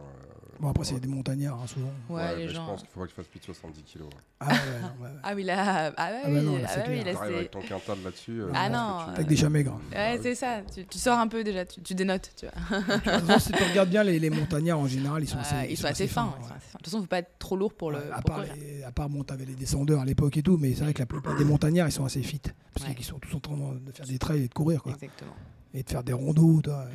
[0.60, 1.92] Bon, après, c'est des montagnards, hein, souvent.
[2.10, 2.66] Ouais, les mais gens.
[2.66, 4.08] Je pense qu'il faudrait que tu fasses plus de 70 kilos.
[4.10, 4.14] ouais.
[4.42, 5.10] Ah, ouais, non, ouais.
[5.24, 5.86] Ah oui, là.
[5.86, 8.42] Ah, bah Ah bah oui, non, là, ah bah oui, là, avec ton quintal là-dessus.
[8.42, 9.80] euh, Ah non, tu- Avec des chats maigres.
[9.94, 10.62] Ouais, c'est ça.
[10.74, 12.80] Tu, tu sors un peu déjà, tu, tu dénotes, tu vois.
[12.88, 15.56] De toute façon, si tu regardes bien, les, les montagnards, en général, ils sont assez,
[15.70, 16.34] ils sont assez fins.
[16.42, 16.50] assez.
[16.50, 18.00] De toute façon, faut pas être trop lourd pour le.
[18.14, 20.84] À, part les, à part, bon, t'avais les descendeurs à l'époque et tout, mais c'est
[20.84, 22.42] vrai que la plupart des montagnards, ils sont assez fit.
[22.74, 24.92] Parce qu'ils sont tous en train de faire des trails et de courir, quoi.
[24.92, 25.32] Exactement.
[25.74, 26.60] Et de faire des rondeaux.
[26.62, 26.86] toi.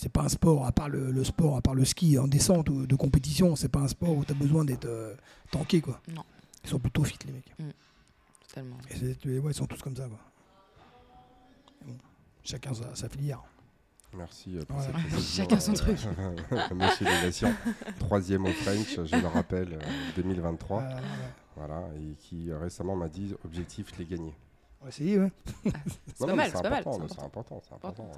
[0.00, 2.68] C'est pas un sport, à part le, le sport, à part le ski en descente
[2.68, 5.16] ou de compétition, c'est pas un sport où tu as besoin d'être euh,
[5.50, 6.00] tanké, quoi.
[6.14, 6.22] Non.
[6.62, 7.52] Ils sont plutôt fit, les mecs.
[8.46, 8.76] Totalement.
[9.24, 10.20] Et ouais, ils sont tous comme ça, quoi.
[11.84, 11.96] Bon,
[12.44, 13.42] chacun sa, sa filière.
[14.16, 15.98] Merci euh, pour cette précision, Chacun son truc.
[16.76, 17.52] Monsieur Lévation,
[17.98, 20.80] troisième au French, je le rappelle, euh, 2023.
[20.80, 21.00] Euh, ouais.
[21.56, 24.34] Voilà, et qui euh, récemment m'a dit objectif les gagner.
[24.80, 25.32] On va essayer, ouais.
[25.64, 25.72] Mal,
[26.06, 26.50] c'est pas mal.
[26.54, 27.62] important, c'est important.
[27.66, 28.10] c'est important.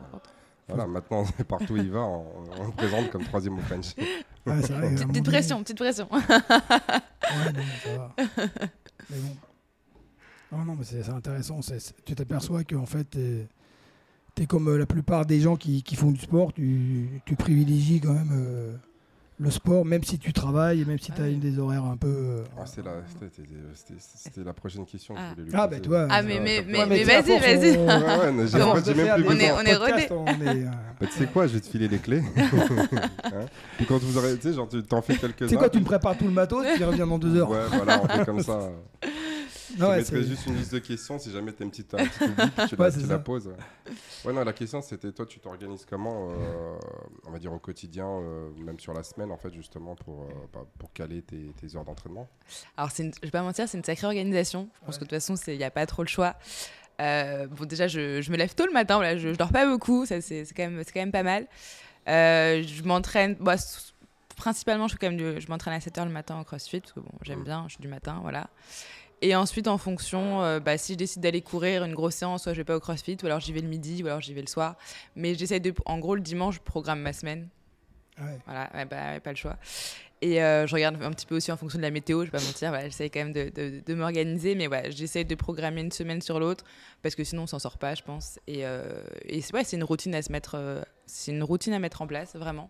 [0.68, 2.24] Voilà, maintenant, partout où il va, on,
[2.58, 3.94] on le présente comme troisième au French.
[4.46, 4.60] Vrai,
[4.94, 6.08] Petite, petite pression, petite pression.
[6.12, 8.14] Ouais, non, ça va.
[9.10, 9.36] mais bon.
[10.52, 11.60] Non, non, mais c'est intéressant.
[12.04, 16.10] tu t'aperçois qu'en fait, tu es, comme euh, la plupart des gens qui, qui font
[16.10, 16.52] du sport.
[16.52, 18.76] Tu, tu privilégies quand même euh,
[19.42, 21.96] le sport, même si tu travailles, et même si tu as une des horaires un
[21.96, 22.08] peu.
[22.08, 22.92] euh, Ah, c'est la,
[23.74, 25.28] c'était- la prochaine question que Ah.
[25.30, 25.80] je voulais lui Ah, poser.
[25.80, 26.06] bah, toi.
[26.10, 27.78] Ah, euh, mais- mais- mais- vas-y, vas-y.
[29.26, 29.78] on- est- on est
[30.42, 32.22] est, euh, Bah, tu sais quoi, je vais te filer les clés.
[32.36, 33.46] Hein
[33.78, 35.46] Puis quand vous aurez, tu sais, genre, tu t'en fais quelques-uns.
[35.46, 37.48] Tu sais quoi, tu me prépares tout le matos, tu reviens dans deux heures.
[37.50, 38.58] Ouais, voilà, on fait comme ça.
[39.78, 41.92] Non, je ouais, mettrai c'est- juste une liste de questions si jamais t'as une petite,
[41.94, 43.52] un petit oubli, puis tu, Ouais, la, tu la poses.
[44.24, 44.32] Ouais.
[44.32, 46.76] Non, la question c'était toi, tu t'organises comment, euh,
[47.26, 50.26] on va dire au quotidien, euh, même sur la semaine en fait, justement pour, euh,
[50.52, 52.28] bah, pour caler tes, tes heures d'entraînement?
[52.76, 54.68] Alors, une- je vais pas mentir, c'est une sacrée organisation.
[54.80, 56.34] Je pense que de toute façon, il n'y a pas trop le choix.
[57.00, 59.64] Euh, bon, déjà, je, je me lève tôt le matin, voilà, je, je dors pas
[59.66, 61.46] beaucoup, ça c'est quand, même- c'est quand même pas mal.
[62.08, 63.54] Euh, je m'entraîne, bah,
[64.36, 66.92] principalement, je, fais quand même du- je m'entraîne à 7h le matin en crossfit, parce
[66.92, 67.44] que bon, j'aime Mm.
[67.44, 68.48] bien, je suis du matin, voilà.
[69.22, 72.52] Et ensuite, en fonction, euh, bah, si je décide d'aller courir une grosse séance, soit
[72.54, 74.40] je vais pas au crossfit, ou alors j'y vais le midi, ou alors j'y vais
[74.40, 74.76] le soir.
[75.14, 77.48] Mais j'essaie de, en gros, le dimanche, je programme ma semaine.
[78.18, 78.38] Ouais.
[78.46, 79.56] Voilà, ouais, bah, pas le choix.
[80.22, 82.38] Et euh, je regarde un petit peu aussi en fonction de la météo, je vais
[82.38, 85.80] pas mentir, voilà, j'essaie quand même de, de- de m'organiser, mais ouais, j'essaie de programmer
[85.80, 86.62] une semaine sur l'autre,
[87.02, 88.38] parce que sinon on s'en sort pas, je pense.
[88.46, 91.72] Et, euh, et c'est ouais, c'est une routine à se mettre, euh, c'est une routine
[91.72, 92.68] à mettre en place, vraiment.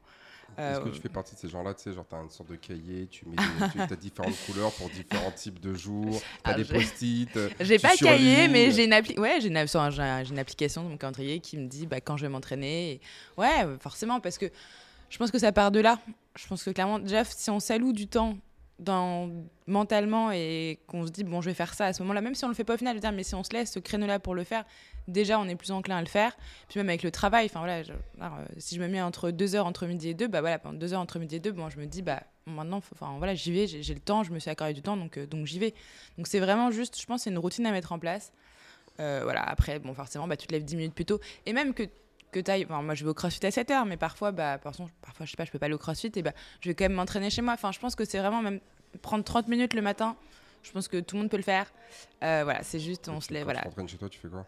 [0.61, 2.51] Est-ce Euh, que tu fais partie de ces gens-là, tu sais, genre t'as une sorte
[2.51, 6.55] de cahier, tu mets des, tu as différentes couleurs pour différents types de jours, Ah,
[6.55, 7.37] des j'ai- post-it.
[7.37, 8.51] euh, J'ai tu pas cahier, surlignes.
[8.53, 11.57] mais j'ai une, appli ouais, j'ai une, j'ai j'ai une application dans mon calendrier qui
[11.57, 12.93] me dit bah, quand je vais m'entraîner.
[12.93, 13.01] Et-
[13.39, 14.47] Ouais, forcément, parce que
[15.09, 15.99] je pense que ça part de là.
[16.37, 18.37] Je pense que clairement, déjà, si on s'alloue du temps
[19.67, 22.45] mentalement et qu'on se dit bon, je vais faire ça à ce moment-là, même si
[22.45, 23.79] on le fait pas au final, je veux dire, mais si on se laisse ce
[23.79, 24.65] créneau-là pour le faire,
[25.09, 26.37] déjà, on est plus enclin à le faire.
[26.69, 29.67] Puis même avec le travail, enfin voilà, euh, si je me mets entre deux heures
[29.67, 31.79] entre midi et deux, bah voilà, pendant deux heures entre midi et deux, bon, je
[31.79, 34.51] me dis bah maintenant, enfin voilà, j'y vais, j'ai j'ai le temps, je me suis
[34.51, 35.75] accordé du temps, donc euh, donc j'y vais.
[36.17, 38.33] Donc c'est vraiment juste, je pense, c'est une routine à mettre en place.
[38.99, 41.21] Euh, voilà, après, bon, forcément, bah, tu te lèves 10 minutes plus tôt.
[41.47, 41.85] Et même que,
[42.31, 42.65] que tu ailles.
[42.65, 45.31] Enfin, moi, je vais au crossfit à 7 heures, mais parfois, bah, parfois, parfois, je
[45.33, 47.31] sais pas, je peux pas aller au crossfit, et bah, je vais quand même m'entraîner
[47.31, 47.55] chez moi.
[47.55, 48.61] Enfin, je pense que c'est vraiment même
[49.03, 50.17] prendre 30 minutes le matin.
[50.63, 51.73] Je pense que tout le monde peut le faire.
[52.23, 53.45] Euh, voilà, c'est juste, on se lève.
[53.45, 53.61] Voilà.
[53.61, 54.45] tu t'entraînes chez toi, tu fais quoi?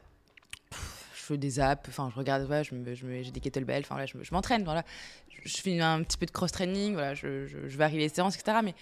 [0.71, 3.81] Je fais des apps, enfin, je regarde, voilà, je me, je me- j'ai des kettlebells,
[3.85, 4.83] enfin, voilà, je, me- je m'entraîne, voilà.
[5.31, 8.37] Je, je fais un petit peu de cross-training, voilà, je, je- je varie les séances,
[8.37, 8.59] etc.
[8.65, 8.75] Mais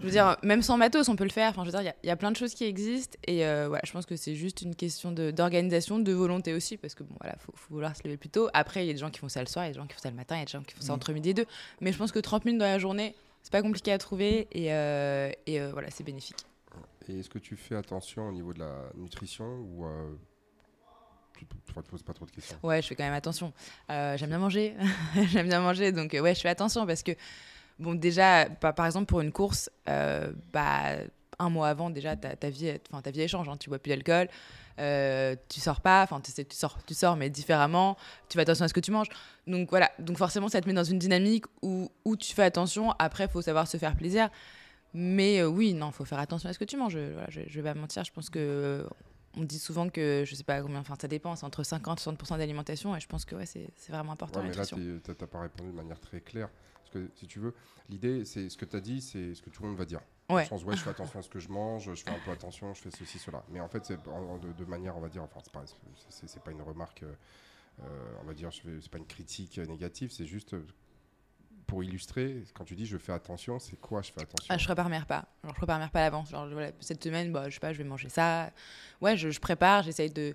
[0.00, 1.50] je veux dire, même sans matos, on peut le faire.
[1.50, 3.18] Enfin, je veux dire, il y a- il y, a plein de choses qui existent.
[3.26, 6.76] Et euh, voilà, je pense que c'est juste une question d'organisation, de, volonté aussi.
[6.76, 8.48] Parce que bon, voilà, faut, faut vouloir se lever plus tôt.
[8.54, 9.78] Après, il y a des gens qui font ça le soir, il y a des
[9.78, 10.96] gens qui font ça le matin, il y a des gens qui font ça Mm.
[10.96, 11.46] entre midi et deux.
[11.80, 14.48] Mais je pense que 30 minutes dans la journée, c'est pas compliqué à trouver.
[14.52, 16.44] Et, euh, et euh, voilà, c'est bénéfique.
[17.08, 20.12] Et est-ce que tu fais attention au niveau de la nutrition ou euh,
[21.36, 22.56] tu ne te poses pas trop de questions?
[22.62, 23.52] Ouais, je fais quand même attention.
[23.90, 24.76] Euh, j'aime bien manger.
[25.30, 27.12] j'aime bien manger, donc ouais, je fais attention parce que,
[27.80, 30.98] bon, déjà, bah, par exemple, pour une course, euh, bah,
[31.38, 33.48] un mois avant, déjà, ta, ta vie, enfin, ta vie elle change.
[33.48, 33.56] hein.
[33.58, 34.28] Tu bois plus d'alcool,
[34.78, 37.96] euh, tu sors pas, enfin, tu sors, tu sors, mais différemment.
[38.28, 39.08] Tu fais attention à ce que tu manges.
[39.46, 42.92] Donc voilà, donc forcément, ça te met dans une dynamique où, où tu fais attention.
[42.98, 44.28] Après, il faut savoir se faire plaisir.
[44.92, 46.96] Mais euh, oui, non, faut faire attention à ce que tu manges.
[46.96, 48.04] Voilà, je, je vais pas mentir.
[48.04, 48.82] Je pense que euh,
[49.36, 52.10] on dit souvent que je sais pas combien, enfin ça dépend, c'est entre 50 et
[52.10, 52.96] 60% d'alimentation.
[52.96, 55.70] Et je pense que ouais, c'est vraiment important Ouais, mais là, tu n'as pas répondu
[55.70, 56.48] de manière très claire.
[56.92, 57.54] Parce que si tu veux,
[57.88, 60.00] l'idée, c'est ce que tu as dit, c'est ce que tout le monde va dire.
[60.28, 60.44] Ouais.
[60.44, 62.72] sens, ouais, je fais attention à ce que je mange, je fais un peu attention,
[62.74, 63.42] je fais ceci, cela.
[63.50, 65.64] Mais en fait, c'est de, de manière, on va dire, enfin, c'est pas,
[66.08, 67.12] c'est- c'est pas une remarque, euh,
[67.82, 70.54] euh, on va dire, c'est pas une critique négative, c'est juste
[71.66, 74.46] pour illustrer, quand tu dis je fais attention, c'est quoi je fais attention?
[74.52, 75.24] Ah, je prépare mes repas.
[75.44, 76.30] Genre, je prépare mes repas à l'avance.
[76.30, 78.50] Genre, voilà, cette semaine, bah, je sais pas, je vais manger ça.
[79.00, 80.34] Ouais, je, je prépare, j'essaye de,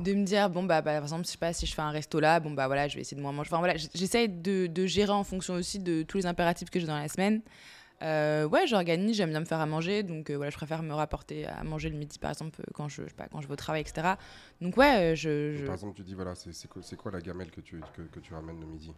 [0.00, 1.90] de me dire, bon, bah, bah, par exemple, je sais pas, si je fais un
[1.90, 3.48] resto là, bon, bah, voilà, je vais essayer de moins manger.
[3.52, 6.86] Enfin, voilà, j'essaye de, de gérer en fonction aussi de tous les impératifs que j'ai
[6.86, 7.42] dans la semaine.
[8.02, 10.92] Euh, ouais, j'organise, j'aime bien me faire à manger, donc euh, voilà, je préfère me
[10.92, 13.46] rapporter à manger le midi, par exemple, euh, quand je, je sais pas, quand je
[13.46, 14.16] vais au travail, etc.
[14.60, 15.54] Donc, ouais, euh, je.
[15.56, 18.34] je- Par exemple, tu dis, voilà, c'est quoi, la gamelle que tu, que, que tu
[18.34, 18.92] ramènes le midi?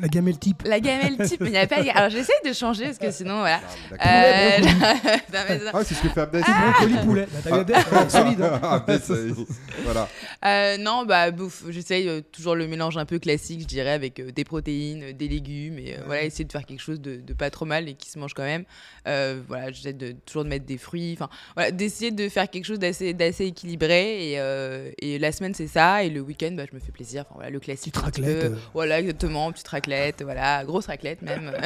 [0.00, 0.62] La gamelle type.
[0.64, 1.76] La gamelle type, mais il n'y a pas.
[1.94, 3.60] Alors, j'essaye de changer, parce que sinon, voilà.
[3.92, 4.58] Euh,
[5.72, 7.26] Ah, c'est ce que fait Abdel Type brocoli poulet.
[7.44, 8.42] Regardé Ouais, solide.
[8.42, 8.84] hein.
[9.84, 10.08] Voilà.
[10.44, 14.20] Euh, non, bah, bouffe, j'essaye euh, toujours le mélange un peu classique, je dirais, avec
[14.20, 17.32] euh, des protéines, des légumes, et euh, voilà, essayer de faire quelque chose de, de
[17.34, 18.64] pas trop mal et qui se mange quand même.
[19.06, 22.64] Euh, voilà, j'essaie de toujours de mettre des fruits, enfin, voilà, d'essayer de faire quelque
[22.64, 24.30] chose d'assez, d'assez équilibré.
[24.32, 27.22] Et, euh, et la semaine, c'est ça, et le week-end, bah, je me fais plaisir.
[27.26, 27.94] Enfin, voilà, le classique.
[27.94, 28.56] Petite raclette, peu.
[28.74, 29.83] Voilà, exactement, petite raclette,
[30.22, 31.52] voilà, grosse raclette même.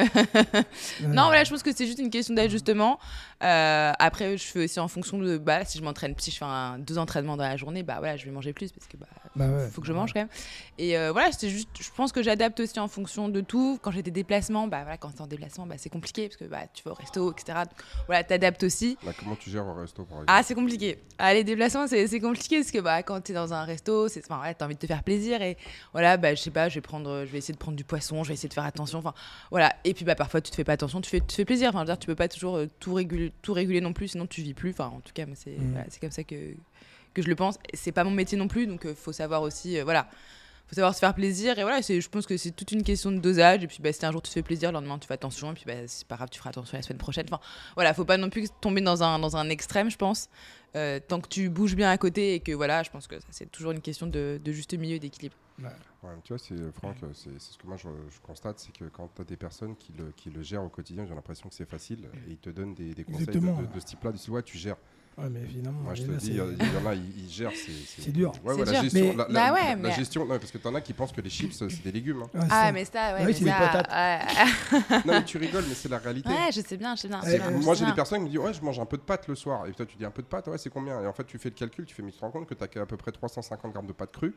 [1.01, 2.99] Non, voilà, je pense que c'est juste une question d'ajustement.
[3.43, 6.45] Euh, après, je fais aussi en fonction de bah, si je m'entraîne, si je fais
[6.45, 9.07] un, deux entraînements dans la journée, bah voilà, je vais manger plus parce que bah,
[9.39, 9.67] Bah ouais.
[9.69, 10.29] faut que je mange quand même.
[10.77, 13.79] Et euh, voilà, c'est juste, je pense que j'adapte aussi en fonction de tout.
[13.81, 16.45] Quand j'ai des déplacements, bah voilà, quand t'es en déplacement, bah c'est compliqué parce que
[16.45, 17.59] bah tu vas au resto, etc.
[17.59, 18.97] Donc, voilà, t'adaptes aussi.
[19.05, 20.25] Là, comment tu gères au resto, par exemple?
[20.27, 20.99] Ah, c'est compliqué.
[21.17, 24.23] Ah, les déplacements, c'est compliqué parce que bah, quand tu es dans un resto, c'est
[24.29, 25.41] enfin, ouais, tu as envie de te faire plaisir.
[25.41, 25.57] Et
[25.93, 28.23] voilà, bah, je sais pas, je vais, prendre, je vais essayer de prendre du poisson,
[28.23, 28.99] je vais essayer de faire attention.
[28.99, 29.13] Enfin,
[29.51, 29.73] voilà.
[29.85, 31.69] Et puis bah, parfois, tu te fais pas attention, tu fais, tu te fais plaisir.
[31.69, 34.09] Enfin, je veux dire, tu peux pas toujours euh, tout, réguler, tout réguler non plus,
[34.09, 34.71] sinon tu vis plus.
[34.71, 35.71] Enfin, en tout cas, c'est Mm.
[35.71, 36.35] voilà, c'est comme ça que,
[37.13, 37.57] que je le pense.
[37.73, 39.77] C'est pas mon métier non plus, donc il faut savoir aussi.
[39.77, 40.07] euh, voilà
[40.67, 43.11] faut savoir se faire plaisir et voilà c'est je pense que c'est toute une question
[43.11, 45.07] de dosage et puis bah, si un jour tu te fais plaisir le lendemain tu
[45.07, 47.39] fais attention et puis bah, c'est pas grave tu feras attention la semaine prochaine enfin
[47.73, 50.29] voilà faut pas non plus tomber dans un dans un extrême je pense
[50.75, 53.51] Euh, tant que tu bouges bien à côté et que voilà je pense que c'est
[53.51, 57.07] toujours une question de, de juste milieu et d'équilibre Ouais, tu vois, c'est Franck, euh,
[57.15, 59.91] c'est ce que moi je, je constate, c'est que quand tu as des personnes qui
[59.97, 62.75] le, qui le gèrent au quotidien, j'ai l'impression que c'est facile et ils te donnent
[62.75, 63.59] des, des conseils de, Exactement.
[63.63, 64.11] de- de ce type-là.
[64.11, 64.77] Disent ouais, tu gères.
[65.21, 65.79] Ouais, mais évidemment.
[65.81, 67.51] Moi je te dis, c'est- il y, en a, ils, gèrent.
[67.97, 68.31] C'est dur.
[68.43, 68.81] Ouais, C'est ouais, la dur.
[68.83, 70.93] gestion, Mais- la, Bah la- ouais, la mais- gestion, non, parce que t'en as qui
[70.93, 72.23] pensent que les chips c'est des légumes.
[72.33, 72.47] hein.
[72.49, 73.91] Ah mais ça ouais, Ah oui, c'est des patates.
[73.91, 74.99] ouais.
[75.05, 76.29] non, mais tu rigoles, mais c'est la réalité.
[76.29, 78.39] Ouais, je sais bien je sais bien, euh, moi j'ai des personnes qui me disent
[78.39, 80.21] ouais je mange un peu de pâtes le soir et toi tu dis un peu
[80.21, 81.01] de pâtes ouais c'est combien?
[81.01, 82.53] Et en fait tu fais le calcul tu fais mais tu te rends compte que
[82.53, 84.35] tu as à peu près 350 grammes de pâtes crues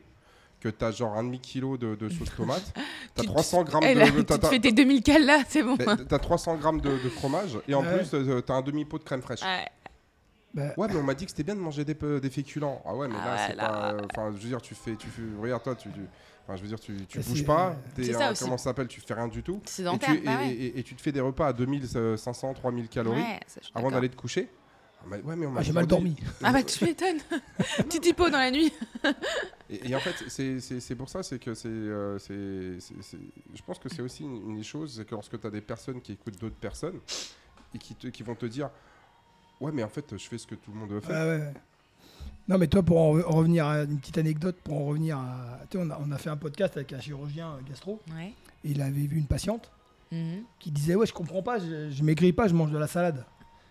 [0.59, 2.83] que tu as genre un demi kilo de, de sauce tomate tu as
[3.21, 5.25] Tu te- 300 grammes Eh de là, t'as- tu te t'as- fais tes 2000 cales
[5.25, 7.97] là c'est bon mais t'as 300 grammes de, de fromage et en Ouais.
[7.97, 9.67] plus euh, t'as un demi pot de crème fraîche Ouais.
[10.53, 12.81] Bah, Ouais, mais on m'a dit que c'était bien de manger des, des féculents.
[12.85, 13.67] Ah ouais, mais Ah là, ouais, c'est là.
[13.69, 13.91] pas.
[13.93, 14.95] euh, Enfin, je veux dire, tu fais.
[14.95, 15.89] Tu fais regarde, toi, tu.
[15.91, 15.99] tu-
[16.45, 17.77] Enfin, je veux dire, tu, tu Mais bouges pas.
[17.95, 18.43] t'es C'est ça aussi.
[18.43, 19.61] comment ça s'appelle Tu fais rien du tout.
[19.63, 20.49] Et tu, bah et, ouais.
[20.53, 24.09] et- et tu te fais des repas à 2500, 3000 calories Ouais, ça, avant d'aller
[24.09, 24.49] te coucher.
[24.99, 26.17] Ah, mais- ouais, mais on m'a ah, j'ai mal dormi.
[26.43, 27.19] ah bah tu m'étonnes
[27.89, 28.73] petit hypo dans la nuit
[29.69, 31.67] Et, et en fait, c'est- c'est c'est pour ça, c'est que c'est.
[31.69, 33.17] euh, c'est- c'est- c'est-
[33.55, 35.61] je pense que c'est aussi une, une des choses, c'est que lorsque tu as des
[35.61, 36.99] personnes qui écoutent d'autres personnes
[37.73, 38.69] et qui, te- qui vont te dire
[39.61, 41.01] Ouais, mais en fait, je fais ce que tout le monde.
[41.09, 41.53] Ah ouais, ouais.
[42.47, 45.17] Non, mais toi, pour en re- en revenir à une petite anecdote, pour en revenir
[45.17, 45.59] à.
[45.69, 48.33] Tu sais, on a, on a fait un podcast avec un chirurgien euh, gastro, ouais
[48.65, 49.71] et il avait vu une patiente
[50.11, 50.43] Mhm.
[50.59, 53.25] qui disait Ouais, je comprends pas, je, je maigris pas, je mange de la salade.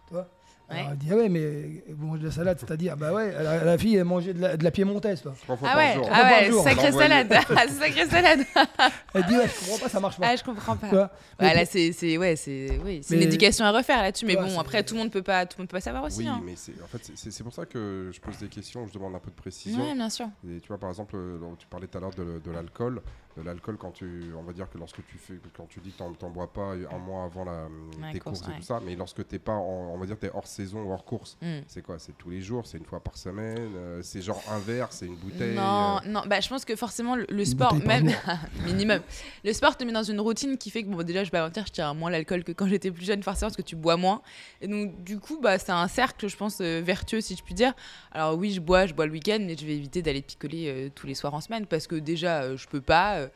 [0.09, 0.29] Tu vois?
[0.73, 0.89] Alors, Ouais.
[0.93, 3.79] elle dit Ah ouais, mais vous mangez de la salade, c'est-à-dire Bah ouais, la, la
[3.79, 5.35] fille, elle mangeait de la, de la piémontaise, toi.
[5.43, 6.09] Trois fois Ah par ouais, jour.
[6.13, 6.63] Ah ouais, jour.
[6.65, 8.41] sacrée salade, Ah, sacrée salade.
[9.15, 10.27] Elle dit Ouais, je comprends pas, ça marche pas.
[10.31, 10.87] Ah, je comprends pas.
[10.91, 11.07] Ouais,
[11.41, 14.37] Mais là, c'est, c'est, ouais, c'est, oui, c'est Mais- une éducation à refaire là-dessus, mais
[14.39, 16.21] Ouais, bon, après, tout le monde peut pas, tout le monde peut pas savoir aussi.
[16.21, 16.41] Oui, hein.
[16.45, 19.19] mais c'est en fait c'est- pour ça que je pose des questions, je demande un
[19.19, 19.83] peu de précision.
[19.87, 20.27] Ouais, bien sûr.
[20.49, 23.03] Et tu vois par exemple, euh, tu parlais tout à l'heure de, de l'alcool.
[23.37, 25.99] De l'alcool quand tu, on va dire que lorsque tu fais, quand tu dis que
[25.99, 27.65] t'en, t'en bois pas un mois avant la,
[28.01, 28.59] Ouais, tes course, courses et ouais.
[28.59, 31.05] tout ça, mais lorsque t'es pas, en- on va dire t'es hors saison ou hors
[31.05, 31.61] course, Hmm.
[31.67, 31.99] c'est quoi?
[31.99, 35.07] C'est tous les jours, c'est une fois par semaine, euh, c'est genre un verre, c'est
[35.07, 35.55] une bouteille?
[35.57, 38.07] Non, euh, non, bah, je pense que forcément le, le sport, même
[38.65, 39.01] minimum,
[39.45, 41.45] le sport te met dans une routine qui fait que bon, déjà, je vais pas
[41.45, 43.97] mentir, je tiens moins l'alcool que quand j'étais plus jeune, forcément, parce que tu bois
[43.97, 44.23] moins.
[44.61, 47.55] Et donc, du coup, bah, c'est un cercle, je pense, euh, vertueux, si je puis
[47.55, 47.73] dire.
[48.13, 50.89] Alors, oui, je bois, je bois le week-end, mais je vais éviter d'aller picoler euh,
[50.95, 53.22] tous les soirs en semaine, parce que déjà, euh, je peux pas.
[53.23, 53.29] Euh,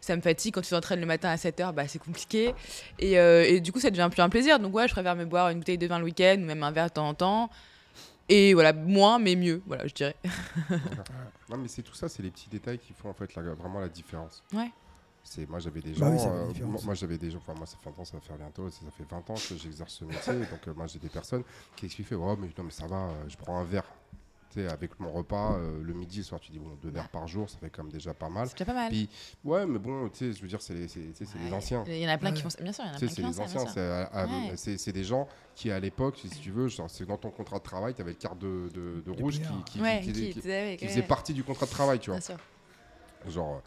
[0.00, 2.54] ça me fatigue quand tu t'entraînes le matin à 7h, bah, c'est compliqué.
[2.98, 4.58] Et, euh, et du coup, ça devient plus un plaisir.
[4.60, 6.70] Donc, ouais, je préfère me boire une bouteille de vin le week-end ou même un
[6.70, 7.50] verre de temps en temps.
[8.28, 10.16] Et voilà, moins, mais mieux, voilà, je dirais.
[11.48, 13.78] Non, mais c'est tout ça, c'est les petits détails qui font en fait la- vraiment
[13.80, 14.42] la différence.
[14.52, 14.70] Ouais.
[15.22, 17.66] C'est moi j'avais des Bah gens, oui, euh, moi, moi, j'avais des gens, enfin moi
[17.66, 19.94] ça fait un temps, ça va faire bientôt, ça, ça fait 20 ans que j'exerce
[19.94, 21.42] ce métier, donc euh, moi j'ai des personnes
[21.76, 23.84] qui expliquent, oh mais non mais ça va, je prends un verre,
[24.64, 27.50] avec mon repas euh, le midi, le soir, tu dis bon deux verres par jour,
[27.50, 28.46] ça fait quand même déjà pas mal.
[28.48, 28.88] C'est déjà pas mal.
[28.88, 29.08] Puis
[29.44, 31.52] ouais mais bon, tu sais, je veux dire c'est les, c'est- c'est les Ouais.
[31.56, 31.84] anciens.
[31.86, 32.62] Il y en a plein qui font ça.
[32.62, 34.26] Bien sûr, il y en a plein qui c'est font les anciens, c'est à- à-
[34.26, 34.52] Ouais.
[34.56, 37.58] c'est c'est des gens qui à l'époque, si tu veux, genre, c'est dans ton contrat
[37.58, 41.66] de travail, tu avais le carte de, de, rouge qui, Ouais, faisait partie du contrat
[41.66, 42.18] de travail, tu vois.
[42.18, 42.36] Bien sûr.
[43.28, 43.60] Genre,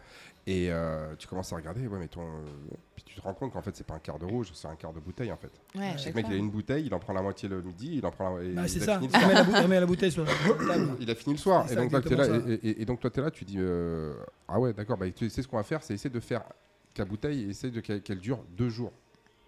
[0.51, 2.21] et euh, tu commences à regarder, ouais, mais ton.
[2.21, 2.41] euh,
[2.95, 4.75] puis tu te rends compte qu'en fait, c'est pas un quart de rouge, c'est un
[4.75, 5.51] quart de bouteille en fait.
[5.77, 8.05] Ouais, Le mec, il a une bouteille, il en prend la moitié le midi, il
[8.05, 8.43] en prend la.
[8.43, 8.99] et Bah, c'est ça.
[9.01, 10.89] Il remet la, bou- il remet la bouteille sur la sur la table.
[10.99, 11.65] Il a fini le soir.
[11.65, 13.31] Et ça, donc, là, t'es là, exactement et, et- et donc toi, tu es là,
[13.31, 14.13] tu dis euh,
[14.47, 16.43] Ah ouais, d'accord, bah, tu sais ce qu'on va faire, c'est essayer de faire
[16.97, 18.91] la bouteille, essayer de qu'elle qu'elle dure deux jours.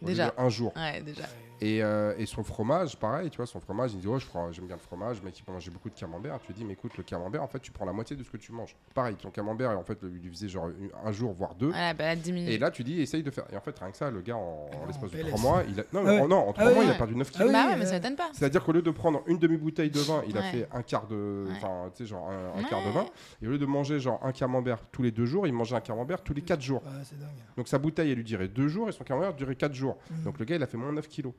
[0.01, 0.33] Déjà.
[0.37, 0.71] Un jour.
[0.75, 1.23] Ouais, déjà.
[1.61, 4.17] Et, euh, et son fromage, pareil, tu vois, son fromage, il dit, oh,
[4.51, 6.39] j'aime bien le fromage, mais peut manger beaucoup de camembert.
[6.41, 8.29] Tu lui dis, mais écoute, le camembert, en fait, tu prends la moitié de ce
[8.31, 8.75] que tu manges.
[8.95, 10.69] Pareil, ton camembert, en fait, il lui faisait genre
[11.05, 11.69] un jour, voire deux.
[11.69, 12.49] Voilà, bah, 10 minutes.
[12.49, 13.45] Et là, tu dis, essaye de faire.
[13.51, 15.27] Et en fait, rien que ça, le gars, en, en en l'espace de PLS.
[15.29, 15.83] trois mois, il a.
[15.93, 16.19] Non, Ah ouais.
[16.21, 17.51] en- non, en trois Ah mois, il a perdu 9 Ah kilos.
[17.51, 18.29] bah ouais, mais ça m'étonne pas.
[18.33, 21.45] C'est-à-dire qu'au lieu de prendre une demi-bouteille de vin, il a fait un quart de.
[21.47, 21.53] Ouais.
[21.57, 22.69] Enfin, tu sais, genre un, un Ouais.
[22.69, 23.05] quart de vin.
[23.41, 25.81] Et au lieu de manger genre un camembert tous les deux jours, il mangeait un
[25.81, 26.81] camembert tous les quatre jours.
[26.83, 27.29] Ouais, c'est dingue.
[27.57, 29.97] Donc sa bouteille, elle lui durait deux jours et son camembert durait quatre jours.
[30.09, 30.23] Mm.
[30.23, 31.33] Donc le gars, il a fait moins 9 kilos.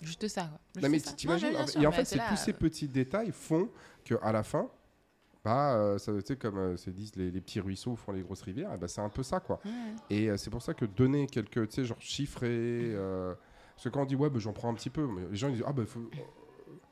[0.00, 0.58] Juste ça, quoi.
[0.74, 1.12] Juste Non, mais ça.
[1.12, 3.68] t'imagines Non, sûr, Et en fait, c'est là, tous ces petits détails font
[4.04, 4.68] qu'à la fin,
[5.44, 8.72] bah, euh, ça, comme euh, se disent les, les petits ruisseaux font les grosses rivières,
[8.74, 9.60] et bah, c'est un peu ça, quoi.
[9.64, 9.70] Ouais.
[10.10, 12.48] Et euh, c'est pour ça que donner quelques, tu sais, genre chiffrés.
[12.50, 13.34] euh,
[13.76, 15.48] parce que quand on dit, ouais, bah, j'en prends un petit peu, mais les gens
[15.48, 16.10] ils disent, ah, bah, faut.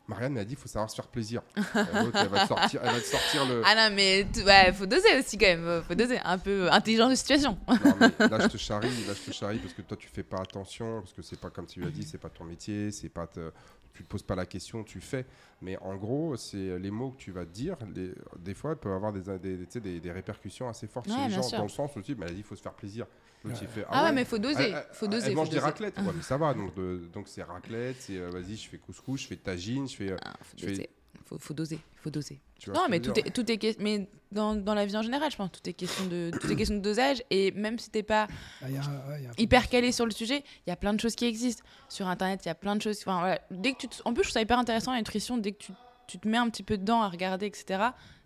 [0.06, 1.40] Marianne m'a dit, il faut savoir se faire plaisir.
[1.56, 3.62] L'autre, elle, va te sortir, elle va te sortir le.
[3.64, 5.64] Ah non, mais tu- ouais, faut doser aussi quand même.
[5.82, 6.18] Faut, faut doser.
[6.24, 7.56] Un peu intelligence de situation.
[7.68, 10.22] Non, mais là, je te charrie, là, je te charrie parce que toi, tu fais
[10.22, 13.08] pas attention, parce que c'est pas comme tu l'as dit, c'est pas ton métier, c'est
[13.08, 13.50] pas te-
[13.94, 15.24] tu te poses pas la question, tu fais.
[15.62, 18.92] Mais en gros, c'est les mots que tu vas dire, les- des fois, elles peuvent
[18.92, 21.58] avoir des, des, répercussions assez fortes Ouais, chez les gens, sûr.
[21.58, 23.06] dans le sens où tu dis, mais elle a dit, il faut se faire plaisir.
[23.44, 24.70] L'autre, il fait, Ah, ouais, mais faut doser.
[24.70, 25.26] Elle, faut doser.
[25.26, 25.66] elle faut mange des doser.
[25.66, 26.54] raclettes, ouais, mais ça va.
[26.54, 29.96] Donc, de- donc c'est raclette, c'est euh, vas-y, je fais couscous, je fais tagine, je
[29.96, 30.10] fais.
[30.12, 30.90] euh, Ah, faut Je fais- doser.
[31.26, 31.78] Faut, faut doser.
[31.96, 32.40] Faut doser.
[32.68, 35.50] Non, mais tout est, tout est mais dans, dans la vie en général, je pense,
[35.52, 37.22] tout est question de, tout est question de dosage.
[37.30, 38.26] Et même si t'es pas
[38.62, 40.44] Ah, il y a- ouais, il y a un peu hyper calé sur le sujet,
[40.66, 41.62] il y a plein de choses qui existent.
[41.88, 42.98] Sur Internet, il y a plein de choses.
[43.00, 43.40] Enfin, voilà.
[43.50, 45.38] Dès que tu te- En plus, je trouve ça hyper intéressant, la nutrition.
[45.38, 45.72] Dès que tu,
[46.06, 47.82] tu te mets un petit peu dedans à regarder, etc.,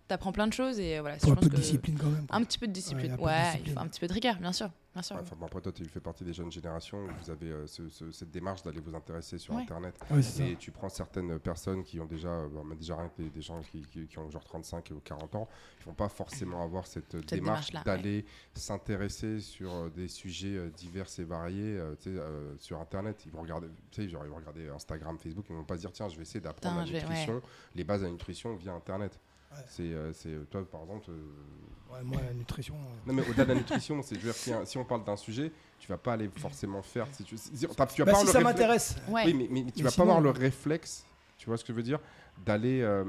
[0.07, 0.79] t'apprends plein de choses.
[0.79, 2.27] Et voilà, Faut je un pense peu de que- discipline quand même.
[2.27, 2.35] quoi.
[2.37, 3.15] Un petit peu de discipline.
[3.19, 3.73] Ouais, il de il discipline.
[3.75, 4.69] faut un petit peu de rigueur, bien sûr.
[4.99, 5.15] Bien sûr.
[5.15, 7.67] Ouais, Enfin, bon, après, toi, tu fais partie des jeunes générations où vous avez euh,
[7.67, 9.61] ce- ce- cette démarche d'aller vous intéresser sur Ouais.
[9.61, 9.97] Internet.
[10.11, 10.45] Ouais, c'est ça.
[10.45, 13.41] Et tu prends certaines personnes qui ont déjà, euh, bah, déjà rien que des, des
[13.41, 15.47] gens qui, qui- qui ont genre 35 ou 40 ans,
[15.79, 21.23] ils vont pas forcément avoir cette, euh, démarche d'aller s'intéresser sur des sujets divers et
[21.23, 23.23] variés euh, euh, sur Internet.
[23.25, 23.67] Ils vont regarder,
[24.09, 26.41] genre, ils vont regarder Instagram, Facebook, ils vont pas se dire tiens, je vais essayer
[26.41, 26.91] d'apprendre la ouais.
[26.91, 27.41] nutrition,
[27.75, 29.19] les bases de la nutrition via Internet.
[29.51, 29.57] Ouais.
[29.67, 31.05] C'est, euh, c'est euh, toi par exemple.
[31.09, 32.75] euh, Ouais, moi, la nutrition.
[32.75, 35.03] euh, non mais au-delà de la nutrition, c'est je veux dire, si, si on parle
[35.03, 37.07] d'un sujet, tu vas pas aller forcément faire.
[37.11, 38.95] Si tu, si- t'as- tu vas Bah, pas si avoir ça réflexe- m'intéresse.
[39.09, 39.23] Ouais.
[39.25, 41.03] oui, mais, mais tu Mais vas sinon- pas avoir le réflexe,
[41.39, 41.99] tu vois ce que je veux dire,
[42.45, 43.03] d'aller euh,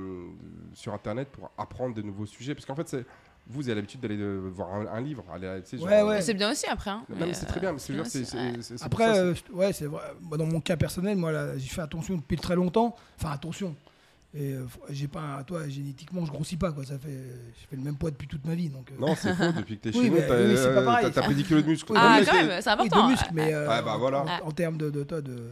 [0.73, 2.55] sur Internet pour apprendre de nouveaux sujets.
[2.55, 3.05] Parce qu'en fait, c'est-
[3.47, 5.25] vous avez l'habitude d'aller euh, voir un, un livre.
[5.31, 6.23] Aller, tu sais, genre, Ouais, euh, ouais.
[6.23, 6.91] C'est bien aussi après.
[6.91, 7.05] hein.
[7.11, 7.73] Non, mais Mais, c'est très euh, bien.
[7.73, 8.53] Mais c'est bien c'est- aussi, c'est- ouais.
[8.63, 10.03] c'est- c'est pour Après, ça, c'est- euh, je- ouais, c'est vrai.
[10.23, 12.97] Moi, dans mon cas personnel, moi, là, j'ai fait attention depuis très longtemps.
[13.19, 13.75] Enfin, attention.
[14.33, 16.85] Et euh, j'ai pas, toi, génétiquement, je grossis pas, quoi.
[16.85, 18.89] Ça fait, je fais le même poids depuis toute ma vie, donc.
[18.93, 19.51] euh, Non, c'est faux.
[19.57, 21.93] Depuis que t'es Oui, chez nous, t'as oui, euh, t'as- pris 10 kilos de muscle.
[21.97, 23.07] Ah, quand même, c'est oui, important.
[23.07, 24.25] de muscles, mais euh, Ouais, bah, voilà.
[24.45, 25.51] en, en termes de, de, toi, de,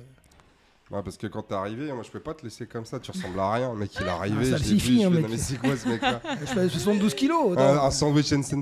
[0.90, 3.10] Ouais, parce que quand t'es arrivé, moi je peux pas te laisser comme ça, tu
[3.10, 3.72] ressembles à rien.
[3.74, 5.22] Le mec il est arrivé, ça je le l'ai vu, suffit, je hein, fais, mec.
[5.24, 7.58] non mais c'est quoi ce mec là je fais 72 kilos.
[7.58, 8.56] un, un sandwich truc.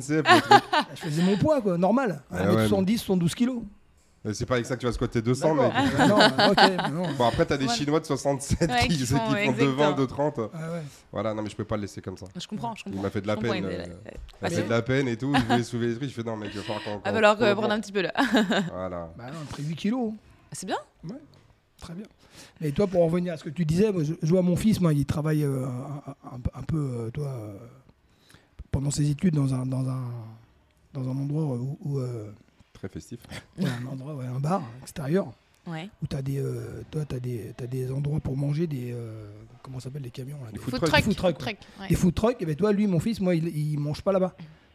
[0.96, 2.20] Je faisais mon poids, quoi, normal.
[2.32, 3.62] Ah 1m70, 72 kilos.
[4.26, 5.72] Mais C'est pas avec ça que tu vas squatter 200, mec.
[5.72, 6.08] D'accord.
[6.08, 7.12] non, bah, ok, non.
[7.16, 7.78] Bon, après, t'as des Voilà.
[7.78, 9.92] Chinois de 67 Ouais, qui, qui qui font, ouais, de 20, exactement.
[9.92, 10.36] de 30.
[10.38, 10.50] Ouais, ouais.
[11.12, 12.26] Voilà, non, mais je peux pas le laisser comme ça.
[12.38, 13.02] Je comprends, je Il comprends.
[13.02, 13.52] m'a fait de la peine.
[13.56, 13.90] il euh, Il
[14.42, 14.54] m'a Vas-y.
[14.56, 15.32] fait de la peine et tout.
[15.34, 16.08] Je voulais soulever les trucs.
[16.10, 16.90] Je fais non, mec, il va falloir qu'on.
[16.98, 18.12] Il va falloir euh, prendre un petit peu là.
[18.72, 19.10] Voilà.
[19.16, 20.12] Bah non, pris 8 kilos.
[20.52, 20.76] C'est bien.
[21.80, 22.06] Très bien.
[22.60, 24.56] Mais toi, pour en revenir à ce que tu disais, moi, je, je vois mon
[24.56, 27.52] fils, moi, il travaille euh, un, un- un peu, euh, toi, euh,
[28.70, 30.02] pendant ses études dans un, dans un,
[30.94, 32.30] dans un endroit où, où, euh,
[32.78, 33.20] Très festif.
[33.58, 35.26] ouais, un endroit, ouais, un bar extérieur,
[35.66, 35.88] Ouais.
[36.02, 39.26] où t'as des, euh, toi, t'as des, t'as des endroits pour manger, des, euh,
[39.62, 40.90] comment ça s'appelle, les camions là, Des des- food Food truck.
[40.92, 41.04] truck.
[41.04, 41.88] Food truck, food truck, ouais.
[41.88, 42.36] des food trucks.
[42.40, 44.34] Et ben toi, lui, mon fils, moi, il, il mange pas là-bas.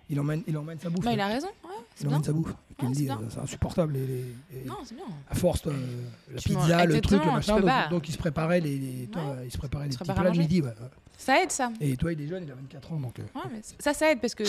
[0.09, 1.05] Il emmène, il emmène sa bouffe.
[1.05, 2.17] Bah, il a raison, ouais, c'est Il bien.
[2.17, 2.53] emmène sa bouffe.
[2.77, 3.93] Tu me dis, euh, c'est insupportable.
[3.93, 5.05] Les, les- et Non, c'est bien.
[5.29, 5.71] à force, toi,
[6.33, 7.87] la Tu pizza, le truc, le machin.
[7.89, 9.45] Donc, il se préparait les, les- toi, Ouais.
[9.45, 10.61] il se préparait les Se petits plats midi.
[11.21, 11.71] Ça aide, ça.
[11.79, 13.19] Et toi, il est jeune, il a 24 ans, donc.
[13.19, 14.43] euh, Ouais, mais ça, ça aide parce que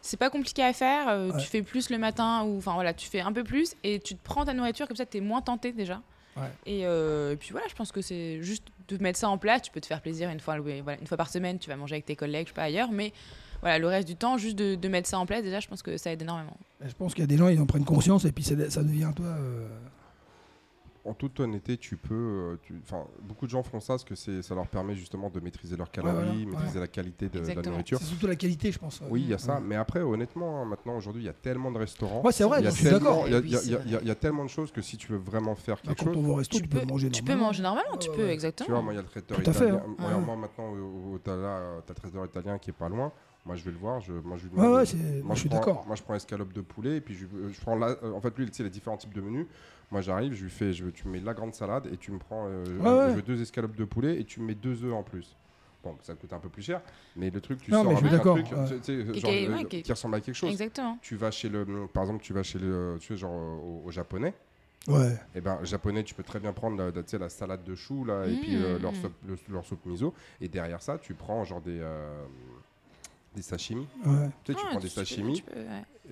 [0.00, 1.08] c'est pas compliqué à faire.
[1.08, 1.40] euh, Ouais.
[1.42, 4.14] Tu fais plus le matin ou enfin voilà, tu fais un peu plus et tu
[4.14, 6.00] te prends ta nourriture comme ça, t'es moins tenté déjà.
[6.36, 6.44] Ouais.
[6.64, 9.62] Et, euh, et puis voilà, je pense que c'est juste de mettre ça en place.
[9.62, 11.58] Tu peux te faire plaisir une fois, voilà, une fois par semaine.
[11.58, 13.12] Tu vas manger avec tes collègues, je sais pas ailleurs, mais
[13.60, 15.82] voilà, le reste du temps, juste de, de mettre ça en place, déjà, je pense
[15.82, 16.56] que ça aide énormément.
[16.84, 18.82] je pense qu'il y a des gens, ils en prennent conscience et puis ça, ça
[18.82, 19.26] devient, toi.
[21.04, 22.14] En toute honnêteté, tu peux.
[22.14, 25.30] euh, tu- Enfin, beaucoup de gens font ça parce que c'est- ça leur permet justement
[25.30, 26.80] de maîtriser leurs calories, voilà, maîtriser ouais.
[26.80, 27.98] la qualité de, de la nourriture.
[27.98, 29.00] C'est surtout la qualité, je pense.
[29.10, 29.54] Oui, il y a ça.
[29.56, 29.60] Ouais.
[29.64, 32.22] Mais après, honnêtement, hein, maintenant, aujourd'hui, il y a tellement de restaurants.
[32.24, 33.24] Ouais, c'est vrai, je suis d'accord.
[33.26, 33.32] Il
[34.06, 36.16] y a- tellement de choses que si tu veux vraiment faire Bah, quelque quand chose.
[36.16, 37.46] on va au resto, tu, Tu peux, peux- manger Tu peux normalement.
[37.48, 38.32] manger normalement, tu peux, ouais.
[38.32, 38.66] exactement.
[38.66, 39.82] Tu vois, moi, il y a le traiteur Tout à fait, italien.
[39.84, 39.94] hein.
[39.98, 40.20] Moi, Ouais.
[40.24, 40.74] moi, maintenant,
[41.24, 43.10] t'as là, euh, t'as le traiteur italien qui est pas loin.
[43.44, 44.00] Moi, je vais le voir.
[44.00, 45.84] Je, moi, je lui demande- ouais, moi, je suis prends- d'accord.
[45.86, 48.36] Moi, je prends escalope de poulet et puis je, je prends la, euh, en fait,
[48.38, 49.46] lui, tu sais, les différents types de menus.
[49.90, 52.18] Moi, j'arrive, je lui fais, je, tu me mets la grande salade et tu me
[52.18, 53.10] prends, euh, Ouais, euh, ouais.
[53.10, 55.36] je veux deux escalopes de poulet et tu me mets deux œufs en plus.
[55.82, 56.80] Bon, ça coûte un peu plus cher,
[57.16, 58.80] mais le truc, tu Non, sors mais je suis avec un truc, Qui- genre,
[59.32, 60.50] qui- euh, ouais, qui- qui ressemble à quelque chose.
[60.52, 60.96] Exactement.
[61.02, 63.90] Tu vas chez le, par exemple, tu vas chez le, tu sais, genre au, au
[63.90, 64.32] japonais.
[64.86, 65.16] Ouais.
[65.34, 67.74] Et ben, japonais, tu peux très bien prendre la, la- tu sais, la salade de
[67.74, 68.94] choux là, et puis euh, leur, Mm.
[68.94, 70.14] soupe, le- leur soupe miso.
[70.40, 72.24] Et derrière ça, tu prends genre des, euh,
[73.34, 73.86] des sashimi.
[74.04, 74.28] Ouais.
[74.44, 75.60] Tu sais, tu Ouais, prends des peux- sashimi, peux,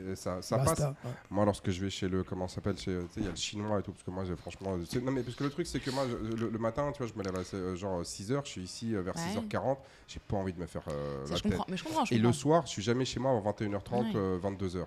[0.08, 0.16] ouais.
[0.16, 0.78] ça, ça passe.
[0.80, 0.86] ouais.
[1.30, 3.30] Moi, lorsque je vais chez le, comment ça s'appelle, chez, tu sais, il y a
[3.30, 5.80] le chinois et tout, parce que moi, franchement, non mais parce que le truc, c'est
[5.80, 8.40] que moi, je- le, le matin, tu vois, je me lève à euh, genre 6h,
[8.44, 9.22] je suis ici euh, vers Ouais.
[9.22, 9.78] 6h40,
[10.08, 11.52] j'ai pas envie de me faire euh, la je tête.
[11.52, 14.00] comprends, mais je comprends, je Et le soir, je suis jamais chez moi avant 21h30,
[14.00, 14.12] Ouais.
[14.16, 14.86] euh, 22h.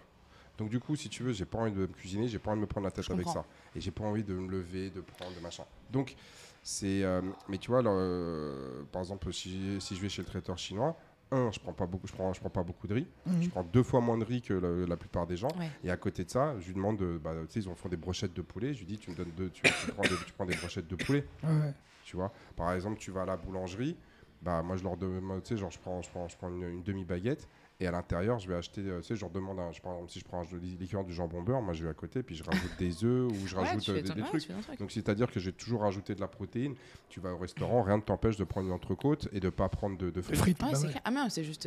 [0.58, 2.60] Donc du coup, si tu veux, j'ai pas envie de me cuisiner, j'ai pas envie
[2.60, 3.42] de me prendre la tête Je avec comprends.
[3.42, 3.48] ça.
[3.76, 5.64] Et j'ai pas envie de me lever, de prendre, de machin.
[5.92, 6.16] Donc,
[6.62, 7.04] c'est...
[7.04, 10.96] euh, mais tu vois, euh, par exemple, si, si je vais chez le traiteur chinois,
[11.34, 13.08] un, je prends pas beaucoup, je prends, je prends pas beaucoup de riz.
[13.26, 13.44] Mhm.
[13.44, 15.50] Je prends deux fois moins de riz que la, la plupart des gens.
[15.60, 15.70] Ouais.
[15.84, 17.90] Et à côté de ça, je lui demande, de, bah, tu sais, ils en font
[17.90, 18.74] des brochettes de poulet.
[18.74, 20.88] Je lui dis, tu me donnes deux, tu, tu prends des, tu prends des brochettes
[20.88, 21.26] de poulet.
[21.44, 21.74] Ouais.
[22.04, 23.98] Tu vois, par exemple, tu vas à la boulangerie,
[24.42, 26.64] bah moi je leur demande, tu sais, genre je prends, je prends, je prends une,
[26.64, 27.48] une demi baguette
[27.80, 29.94] et à l'intérieur je vais acheter, euh, tu sais, je leur demande, un, je, par
[29.94, 30.46] exemple, si je prends un
[30.80, 33.48] l'équivalent du jambon beurre, moi je vais à côté puis je rajoute des œufs ou
[33.48, 34.48] je Ouais, rajoute tu euh, des, ton- des ouais, trucs.
[34.48, 34.80] truc.
[34.80, 36.76] Donc c'est-à-dire que j'ai toujours rajouté de la protéine.
[37.10, 39.98] Tu vas au restaurant, rien ne t'empêche de prendre une entrecôte et de pas prendre
[39.98, 40.38] de, de frites.
[40.38, 40.92] Frites, bah c'est ouais.
[40.92, 41.02] clair.
[41.06, 41.66] Ah, non, c'est juste.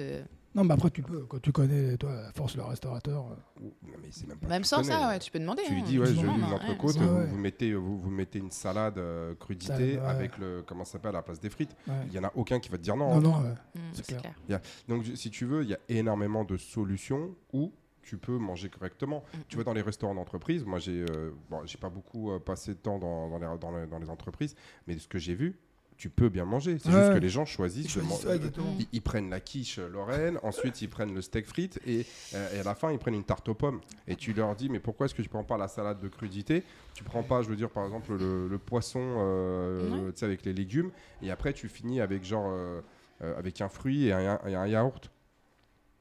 [0.57, 3.27] Euh, Non, mais après, tu peux, quand tu connais, toi, à force le restaurateur.
[3.27, 4.92] euh, Ou- non, mais c'est même pas Même que sans connais.
[4.92, 5.62] ça, ouais, tu peux demander.
[5.66, 8.38] Tu lui hein, dis, ouais, je une ouais, entrecôte, Ouais, vous, mettez, vous, vous mettez
[8.38, 9.99] une salade euh, crudité Salade, ouais.
[10.11, 11.77] avec le, comment ça s'appelle, à la place des frites.
[11.88, 11.95] ouais.
[12.09, 13.21] Il y en a aucun qui va te dire non.
[13.21, 13.42] Non, hein.
[13.42, 13.55] non, ouais.
[13.75, 14.61] Mm, C'est clair.
[14.88, 19.25] Donc, si tu veux, il y a énormément de solutions où tu peux manger correctement.
[19.35, 22.38] Mm, Tu vois, dans les restaurants d'entreprise, moi, j'ai euh, bon, j'ai pas beaucoup euh,
[22.38, 24.55] passé de temps dans, dans les, dans, les, dans les entreprises,
[24.87, 25.59] mais ce que j'ai vu,
[25.97, 26.79] tu peux bien manger.
[26.79, 26.99] C'est Ouais.
[27.01, 27.87] juste que les gens choisissent.
[27.87, 31.23] Ils de choisissent, man- ils, ils prennent la quiche euh, Lorraine, ensuite ils prennent le
[31.23, 32.05] steak frites et,
[32.35, 33.81] euh, et à la fin ils prennent une tarte aux pommes.
[34.07, 36.63] Et tu leur dis mais pourquoi est-ce que tu prends pas la salade de crudité?
[36.95, 40.13] Tu prends pas, je veux dire par exemple le, le poisson, euh, Ouais.
[40.15, 40.91] sais avec les légumes,
[41.23, 42.81] et après tu finis avec genre euh,
[43.23, 45.11] euh, avec un fruit et un, et un yaourt.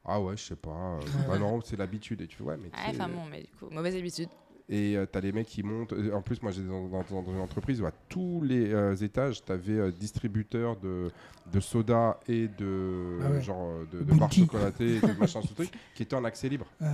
[0.04, 0.70] Ah ouais, je sais pas.
[0.70, 2.20] euh, bah non, c'est l'habitude.
[2.20, 4.28] Et tu fais ouais, mais sais, enfin bon, mais du coup, mauvaise habitude.
[4.68, 5.92] Et euh, t'as les mecs qui montent.
[5.92, 8.94] euh, En plus, moi, j'étais dans, dans- dans une entreprise où à tous les euh,
[8.96, 11.10] étages, t'avais euh, distributeurs de,
[11.52, 13.40] de soda et de Ah ouais.
[13.42, 16.66] genre de, de barres chocolatées et de machin ce truc qui étaient en accès libre.
[16.80, 16.88] Ouais.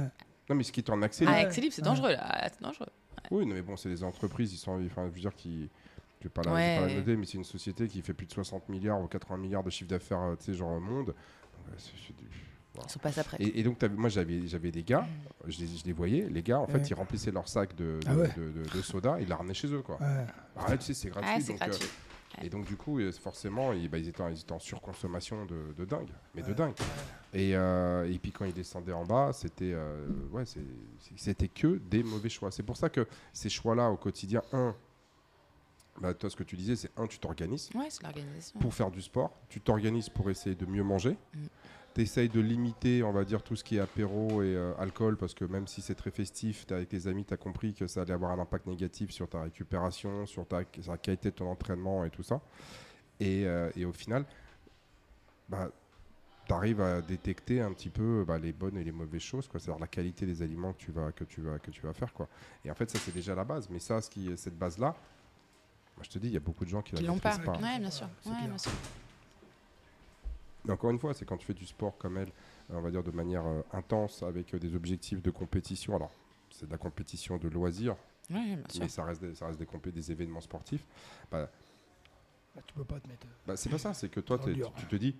[0.51, 1.41] Non, mais ce qui est en accès Ah, libre.
[1.43, 1.89] avec Célib, c'est Ouais.
[1.89, 2.21] dangereux là.
[2.23, 2.89] Ah, C'est dangereux.
[3.31, 4.53] Oui, non, mais bon, c'est des entreprises.
[4.53, 5.71] Ils sont, enfin, je veux dire, qui.
[6.21, 6.81] Je vais pas la, je vais Ouais.
[6.81, 9.39] pas la noter, mais c'est une société qui fait plus de 60 milliards ou 80
[9.39, 11.15] milliards de chiffre d'affaires, tu sais, genre au monde.
[12.85, 13.37] Ils sont pas après.
[13.41, 15.07] Et, et donc, moi, j'avais j'avais des gars,
[15.47, 18.01] je les, je les voyais, les gars, en fait, ils remplissaient leur sac de, de,
[18.07, 18.31] Ah ouais.
[18.37, 19.99] de- de- de soda, ils la ramenaient chez eux, quoi.
[20.01, 20.63] Ouais.
[20.69, 21.31] Ouais, tu sais, c'est gratuit.
[21.35, 21.89] Ah, c'est donc, euh, gratuit.
[22.43, 25.45] et donc, du coup, euh, forcément, ils, bah, ils, étaient en, ils étaient en surconsommation
[25.47, 26.11] de, de dingue.
[26.35, 26.55] Mais de Ouais.
[26.55, 26.75] dingue.
[27.35, 30.61] Et, euh, et puis, quand ils descendaient en bas, c'était euh, ouais, c'est-
[31.01, 32.51] c'est- c'était que des mauvais choix.
[32.51, 34.75] C'est pour ça que ces choix-là au quotidien, un,
[36.01, 38.59] bah, toi, ce que tu disais, c'est un, tu t'organises Ouais, c'est l'organisation.
[38.61, 41.17] pour faire du sport, tu t'organises pour essayer de mieux manger.
[41.35, 41.39] Mm.
[41.95, 45.17] Tu essayes de limiter, on va dire, tout ce qui est apéro et euh, alcool,
[45.19, 47.87] parce que même si c'est très festif, t'es avec tes amis, tu as compris que
[47.87, 51.35] ça allait avoir un impact négatif sur ta récupération, sur, ta, sur la qualité de
[51.37, 52.41] ton entraînement et tout ça.
[53.21, 54.25] Et, euh, et au final,
[55.51, 55.71] bah,
[56.47, 59.61] tu arrives à détecter un petit peu bah, les bonnes et les mauvaises choses, quoi.
[59.61, 62.13] c'est-à-dire la qualité des aliments que tu vas, que tu vas, que tu vas faire.
[62.15, 62.27] Quoi.
[62.65, 63.69] Et en fait, ça, c'est déjà la base.
[63.69, 64.97] Mais ça, ce qui, cette base-là,
[65.97, 67.37] moi, je te dis, il y a beaucoup de gens qui Qui la l'ont pas.
[67.37, 67.59] maîtrisent pas.
[67.61, 68.09] Ouais, bien sûr.
[68.25, 68.73] Ouais, bien sûr.
[70.69, 72.29] Encore une fois, c'est quand tu fais du sport comme elle,
[72.71, 75.97] euh, on va dire de manière euh, intense, avec euh, des objectifs de compétition.
[75.97, 76.13] Alors,
[76.51, 77.97] c'est de la compétition de loisirs,
[78.31, 78.83] Ouais, bien sûr.
[78.83, 80.85] mais ça reste des, ça reste des, compé- des événements sportifs.
[81.31, 81.51] Bah,
[82.55, 83.27] Bah, tu peux pas te mettre.
[83.47, 85.17] bah, c'est pas ça, c'est que toi, tu te dis,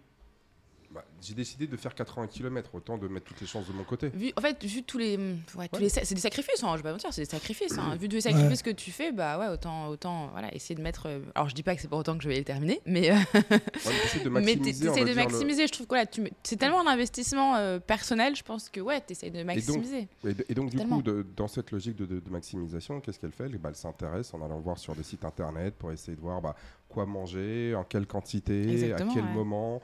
[0.93, 3.85] bah, j'ai décidé de faire 80 km, autant de mettre toutes les chances de mon
[3.85, 4.09] côté.
[4.11, 5.69] Vu, en fait, vu tous les, ouais, tous Ouais.
[5.81, 6.63] les, sa- c'est des sacrifices.
[6.63, 7.77] Hein, je vais pas mentir, c'est des sacrifices.
[7.79, 7.97] Hein.
[7.97, 11.07] Vu tous les sacrifices que tu fais, bah ouais, autant, autant, voilà, essayer de mettre.
[11.07, 13.11] euh, alors, je dis pas que c'est pour autant que je vais les terminer, mais,
[13.11, 15.67] euh, mais de mais maximiser, va de le- maximiser.
[15.67, 18.37] Je trouve que tu, c'est tellement un investissement euh, personnel.
[18.37, 20.09] Je pense que ouais, t'essayes de maximiser.
[20.49, 20.97] Et, donc, du Tellement.
[20.97, 23.49] coup, de- dans cette logique de, de- de maximisation, qu'est-ce qu'elle fait?
[23.49, 26.55] Bah, Elle s'intéresse en allant voir sur des sites internet pour essayer de voir bah,
[26.89, 29.31] quoi manger, en quelle quantité, Exactement, à quel ouais.
[29.33, 29.81] moment,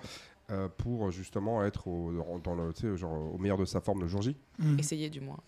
[0.51, 4.01] euh, pour justement être au, dans le, tu sais, genre, au meilleur de sa forme
[4.01, 4.37] le jour J.
[4.59, 4.79] Mm.
[4.79, 5.39] Essayer du moins.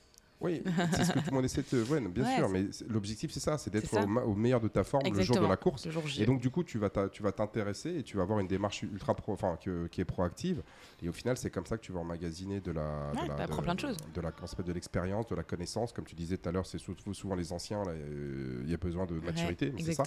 [0.43, 1.83] Oui, c'est ce que tout le monde essaie de.
[1.85, 3.95] Ouais, bien Ouais, sûr, mais l'objectif, c'est ça c'est d'être
[4.27, 5.85] au, meilleur de ta forme le jour de la course.
[5.85, 6.23] Le jour J.
[6.23, 9.33] Et donc, du coup, tu vas t'intéresser et tu vas avoir une démarche ultra pro,
[9.35, 10.63] enfin, que- qui est proactive.
[11.03, 13.11] Et au final, c'est comme ça que tu vas emmagasiner de la.
[13.15, 13.99] Ouais, de la t'apprends plein de choses.
[14.15, 15.93] De la, de l'expérience, de la connaissance.
[15.93, 18.79] Comme tu disais tout à l'heure, c'est sou- souvent les anciens, euh, il y a
[18.79, 19.73] besoin de Ouais, maturité.
[19.75, 20.05] mais c'est ça.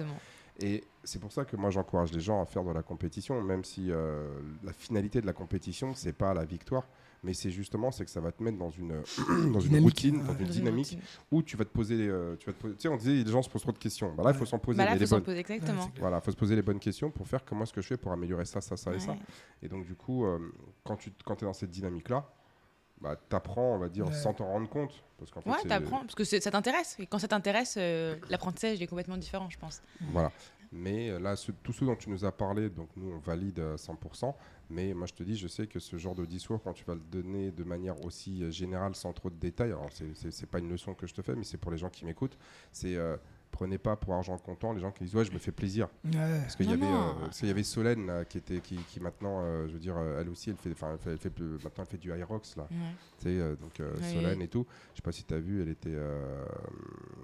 [0.59, 3.63] Et c'est pour ça que moi, j'encourage les gens à faire de la compétition, même
[3.63, 4.27] si euh,
[4.63, 6.87] la finalité de la compétition, c'est pas la victoire.
[7.25, 9.01] Mais c'est justement, c'est que ça va te mettre dans une,
[9.51, 9.81] dans une Dynamique.
[9.83, 10.97] routine, dans une dynamique
[11.31, 13.31] où tu vas te poser, euh, tu vas te poser- tu sais, on disait les
[13.31, 14.13] gens se posent trop de questions.
[14.13, 14.45] Bah là, il faut Ouais.
[14.45, 15.23] s'en poser Bah là, faut les bonnes.
[15.23, 15.89] poser exactement.
[15.99, 18.11] Voilà, faut se poser les bonnes questions pour faire comment est-ce que je fais pour
[18.11, 19.15] améliorer ça, ça, ça et ça.
[19.61, 20.37] Et donc du coup, euh,
[20.83, 22.29] quand tu quand es dans cette dynamique-là,
[23.03, 24.13] bah, t'apprends, on va dire, Ouais.
[24.13, 25.03] sans t'en rendre compte.
[25.19, 26.95] Parce qu'en fait, Ouais, t'apprends parce que c'est- ça t'intéresse.
[26.99, 29.81] Et quand ça t'intéresse, euh, l'apprentissage est complètement différent, je pense.
[30.11, 30.31] Voilà.
[30.71, 33.59] Mais euh, là, ce- tout ce dont tu nous as parlé, donc nous, on valide
[33.59, 34.35] à 100%.
[34.69, 36.95] Mais moi, je te dis, je sais que ce genre de discours, quand tu vas
[36.95, 40.47] le donner de manière aussi euh, générale, sans trop de détails, alors c'est- c'est c'est
[40.47, 42.37] pas une leçon que je te fais, mais c'est pour les gens qui m'écoutent,
[42.71, 43.17] c'est euh,
[43.53, 45.87] prenez pas pour argent comptant les gens qui disent ouais, je me fais plaisir.
[46.03, 46.11] Ouais.
[46.41, 47.01] Parce qu'il y Non, avait, non.
[47.09, 49.79] euh, parce qu'il y avait Solène là, qui était, qui, qui maintenant, euh, je veux
[49.79, 51.97] dire, euh, elle aussi, elle fait, enfin, elle fait, elle fait plus- maintenant elle fait
[51.97, 52.63] du Irox là.
[52.71, 52.77] Ouais.
[53.19, 54.65] Tu sais, donc euh, Solène et tout.
[54.91, 55.95] Je sais pas si tu as vu, elle était,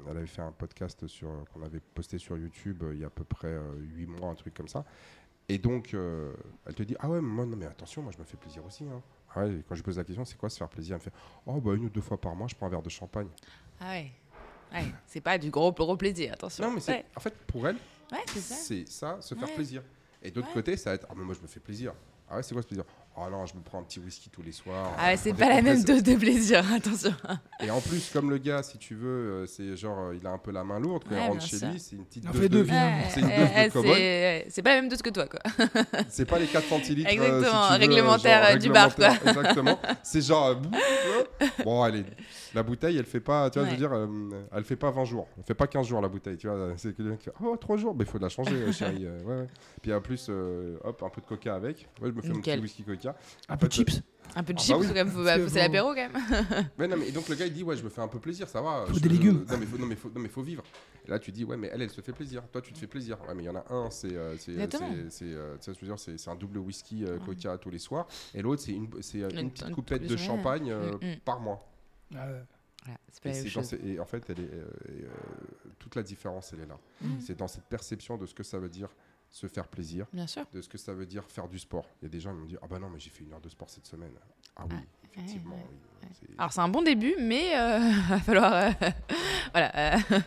[0.10, 3.10] elle avait fait un podcast sur qu'on avait posté sur YouTube il y a à
[3.10, 4.86] peu près 8 mois, un truc comme ça.
[5.48, 5.96] Et donc,
[6.66, 8.84] elle te dit ah ouais, moi non mais attention, moi je me fais plaisir aussi.
[8.86, 9.02] hein.
[9.36, 10.94] Ah quand je pose la question, c'est quoi se faire plaisir?
[10.96, 11.14] Elle me fait
[11.46, 13.28] oh bah une ou deux fois par mois, je prends un verre de champagne.
[13.80, 14.12] Ah ouais.
[14.74, 16.63] Ouais, c'est pas du gros, gros plaisir, attention.
[16.65, 17.78] Non mais c'est, Ouais, en fait pour elle,
[18.11, 18.39] ouais c'est
[18.88, 19.15] ça.
[19.15, 19.82] ça, se faire plaisir.
[20.22, 21.93] Et d'autre côté, ça va être ah mais moi je me fais plaisir.
[22.30, 22.84] Ah ouais, c'est quoi ce plaisir?
[23.22, 24.93] Oh non, je me prends un petit whisky tous les soirs.
[24.97, 27.11] Ah ouais, c'est pas la même dose de plaisir, attention.
[27.59, 30.30] Et en plus, comme le gars, si tu veux, euh, c'est genre, euh, il a
[30.32, 31.03] un peu la main lourde.
[31.03, 31.67] Quand Ouais, il rentre chez sûr.
[31.70, 32.65] lui, c'est une petite en dose fait de.
[33.09, 33.28] C'est une
[33.74, 35.39] dose Ouais, c'est pas la même dose que toi, quoi.
[36.09, 37.09] C'est pas les 4 centilitres.
[37.09, 39.09] euh, si Exactement, tu veux, réglementaire, genre, du bar, quoi.
[39.26, 39.80] Exactement.
[40.03, 40.55] C'est genre.
[41.63, 42.05] bon, allez.
[42.55, 43.88] La bouteille, elle fait pas, tu vois, je veux Ouais.
[43.89, 45.28] dire, euh, elle fait pas 20 jours.
[45.38, 46.74] Elle fait pas 15 jours, la bouteille, tu vois.
[46.78, 49.05] C'est quelqu'un qui fait, oh, 3 jours, mais il faut la changer, chérie.
[49.05, 49.47] ouais, ouais.
[49.82, 51.88] Puis en plus, euh, hop, un peu de coca avec.
[52.01, 52.59] Ouais, je me fais mon petit Nickel.
[52.61, 53.09] whisky coca.
[53.47, 54.03] Un En peu de fait, chips.
[54.36, 54.88] Un peu de Ah chips, bah oui.
[54.89, 56.12] quand même, faut, Parce que c'est l'apéro, quand même.
[56.78, 58.20] Ouais, non, mais, et donc le gars il dit ouais je me fais un peu
[58.20, 59.45] plaisir ça va Faut je- des je- légumes.
[59.49, 60.64] non mais faut non mais faut non mais faut vivre
[61.05, 62.86] et là tu dis ouais mais elle elle se fait plaisir toi tu te fais
[62.88, 66.60] plaisir ouais mais il y en a un c'est euh, c'est euh, euh, un double
[66.60, 69.72] whisky euh, coca tous les soirs et l'autre c'est une c'est euh, Une- une petite
[69.72, 71.20] coupette de champagne euh, Mm, mm.
[71.26, 71.68] par mois
[72.16, 72.43] Ah ouais.
[72.86, 73.30] Voilà, c'est pas
[73.86, 75.07] et, en fait elle est euh, euh,
[75.80, 77.20] toute la différence elle est là Mm.
[77.20, 78.89] c'est dans cette perception de ce que ça veut dire
[79.30, 80.46] se faire plaisir Bien sûr.
[80.54, 82.42] de ce que ça veut dire faire du sport il y a des gens qui
[82.42, 84.12] me disent ah bah non mais j'ai fait une heure de sport cette semaine
[84.56, 84.76] ah oui
[85.14, 85.66] effectivement ouais,
[86.04, 88.54] oui, c'est- Alors, c'est un bon début, mais euh, va falloir.
[88.54, 88.72] euh,
[89.52, 89.96] voilà.
[89.96, 90.20] euh,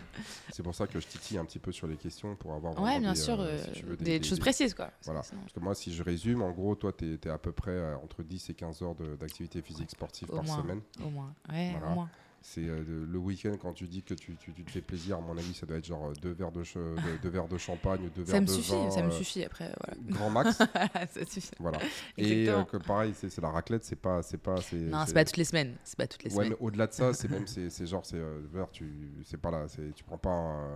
[0.53, 2.81] C'est pour ça que je titille un petit peu sur les questions pour avoir ouais,
[2.81, 4.87] vraiment bien des, sûr, si tu veux, des, choses précises, quoi.
[4.87, 5.23] Parce que Voilà.
[5.23, 7.71] sinon- Parce que moi, si je résume, en gros, toi, tu es, à peu près
[7.71, 10.57] euh, entre 10 et 15 heures d'activité physique sportive Au par moins.
[10.63, 10.81] semaine.
[11.03, 11.35] Au moins.
[11.51, 11.87] Ouais, Voilà.
[11.91, 12.11] au moins.
[12.45, 15.21] C'est euh, le week-end, quand tu dis que tu, tu- tu te fais plaisir, à
[15.21, 18.01] mon avis, ça doit être genre euh, deux verres de, de- deux verres de champagne,
[18.17, 18.91] deux Ça verres me de suffit, vin.
[18.91, 19.73] ça me euh, suffit après.
[19.81, 20.01] Voilà.
[20.09, 20.59] Grand max.
[21.13, 21.51] Ça suffit.
[21.61, 21.79] voilà.
[22.19, 24.23] Et euh, que pareil, c'est la raclette, c'est pas.
[24.23, 25.77] c'est pas c'est- Non, c'est pas toutes les semaines.
[25.85, 26.57] C'est pas toutes les Ouais, semaines.
[26.61, 28.21] mais au-delà de ça, c'est même c'est genre c'est
[28.53, 30.69] vers, tu c'est pas là, c'est tu prends pas un,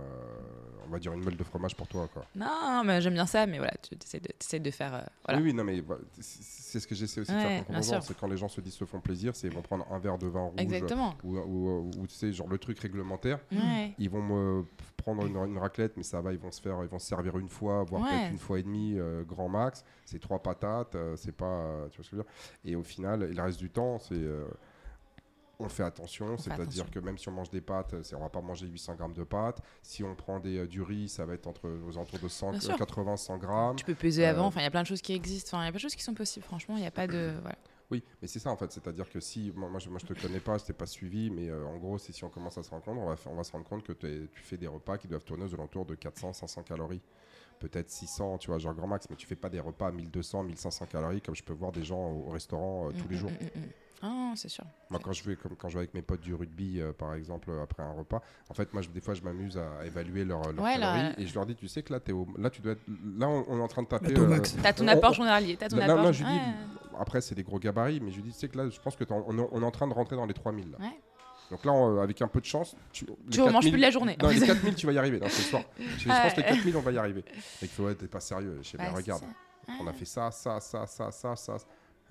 [0.87, 2.25] on va dire une meule de fromage pour toi quoi.
[2.35, 4.93] Non, mais j'aime bien ça, mais voilà, tu essaies de, t'essaies de faire.
[4.95, 5.39] euh, voilà.
[5.41, 5.83] Oui, oui, non, mais
[6.19, 8.99] c'est ce que j'essaie aussi de faire c'est quand les gens se disent se font
[8.99, 11.15] plaisir, c'est ils vont prendre un verre de vin rouge Exactement.
[11.23, 13.39] ou, ou, ou, tu sais genre le truc réglementaire.
[13.51, 13.93] Ouais.
[13.97, 14.65] Ils vont me
[14.97, 17.37] prendre une, une raclette, mais ça va, ils vont se faire, ils vont se servir
[17.37, 18.09] une fois, voire Ouais.
[18.09, 19.83] peut-être une fois et demie, euh, grand max.
[20.05, 22.31] C'est trois patates, euh, c'est pas, euh, tu vois ce que je veux dire.
[22.65, 24.45] Et au final, il reste du temps, c'est euh,
[25.59, 28.41] on fait attention, c'est-à-dire que même si on mange des pâtes, c'est- on va pas
[28.41, 29.59] manger 800 grammes de pâtes.
[29.81, 32.51] Si on prend des, euh, du riz, ça va être entre aux alentours de 100,
[32.51, 32.77] Bien sûr.
[32.77, 33.75] 80-100 grammes.
[33.75, 34.45] Tu peux peser Euh, avant.
[34.45, 35.57] Enfin, il y a plein de choses qui existent.
[35.57, 36.45] Enfin, il y a plein de choses qui sont possibles.
[36.45, 37.33] Franchement, il n'y a pas de.
[37.41, 37.57] Voilà.
[37.89, 40.13] Oui, mais c'est ça en fait, c'est-à-dire que si, moi, moi, je, moi je te
[40.13, 42.63] connais pas, je t'ai pas suivi, mais euh, en gros, c'est si on commence à
[42.63, 44.67] se rendre compte, on va, fa- on va se rendre compte que tu fais des
[44.67, 47.01] repas qui doivent tourner aux alentours de 400-500 calories.
[47.59, 50.43] Peut-être 600, tu vois, genre grand max, mais tu fais pas des repas à 1200,
[50.43, 53.15] 1500 calories comme je peux voir des gens au, au restaurant euh, tous Mm, les
[53.15, 53.35] mm, jours.
[54.01, 54.63] Ah, c'est sûr.
[54.91, 57.15] Moi, quand je vais, comme quand je vais avec mes potes du rugby, euh, par
[57.15, 60.23] exemple, euh, après un repas, en fait, moi, je- des fois, je m'amuse à évaluer
[60.23, 62.27] leur Ouais, là, calories euh, et je leur dis, tu sais que là, es au,
[62.37, 62.81] là, tu dois être,
[63.17, 64.13] là, on, on est en train de taper.
[64.13, 64.39] Là, euh.
[64.61, 65.57] T'as ton on- apport journalier.
[65.57, 66.03] T'as ton Là, là, apport.
[66.03, 66.39] moi, je dis,
[66.99, 68.95] après, c'est des gros gabarits, mais je lui dis, tu sais que là, je pense
[68.95, 70.71] que on, est, on est en train de rentrer dans les 3000.
[70.71, 70.77] Là.
[70.79, 70.99] Ouais.
[71.49, 73.89] Donc là, on- avec un peu de chance, tu, Tu remanges 4000 plus de la
[73.91, 74.17] journée.
[74.21, 75.19] Non, les 4000, tu vas y arriver.
[75.19, 75.63] Non, ce soir.
[75.79, 76.53] Je, je pense que les Ouais.
[76.53, 77.23] 4000, on va y arriver.
[77.27, 77.33] Et
[77.63, 78.59] il fait, ouais, t'es pas sérieux.
[78.61, 79.73] Je sais, Ouais, ben, regarde, ça.
[79.81, 81.57] on a fait ça, ça, ça, ça, ça, ça.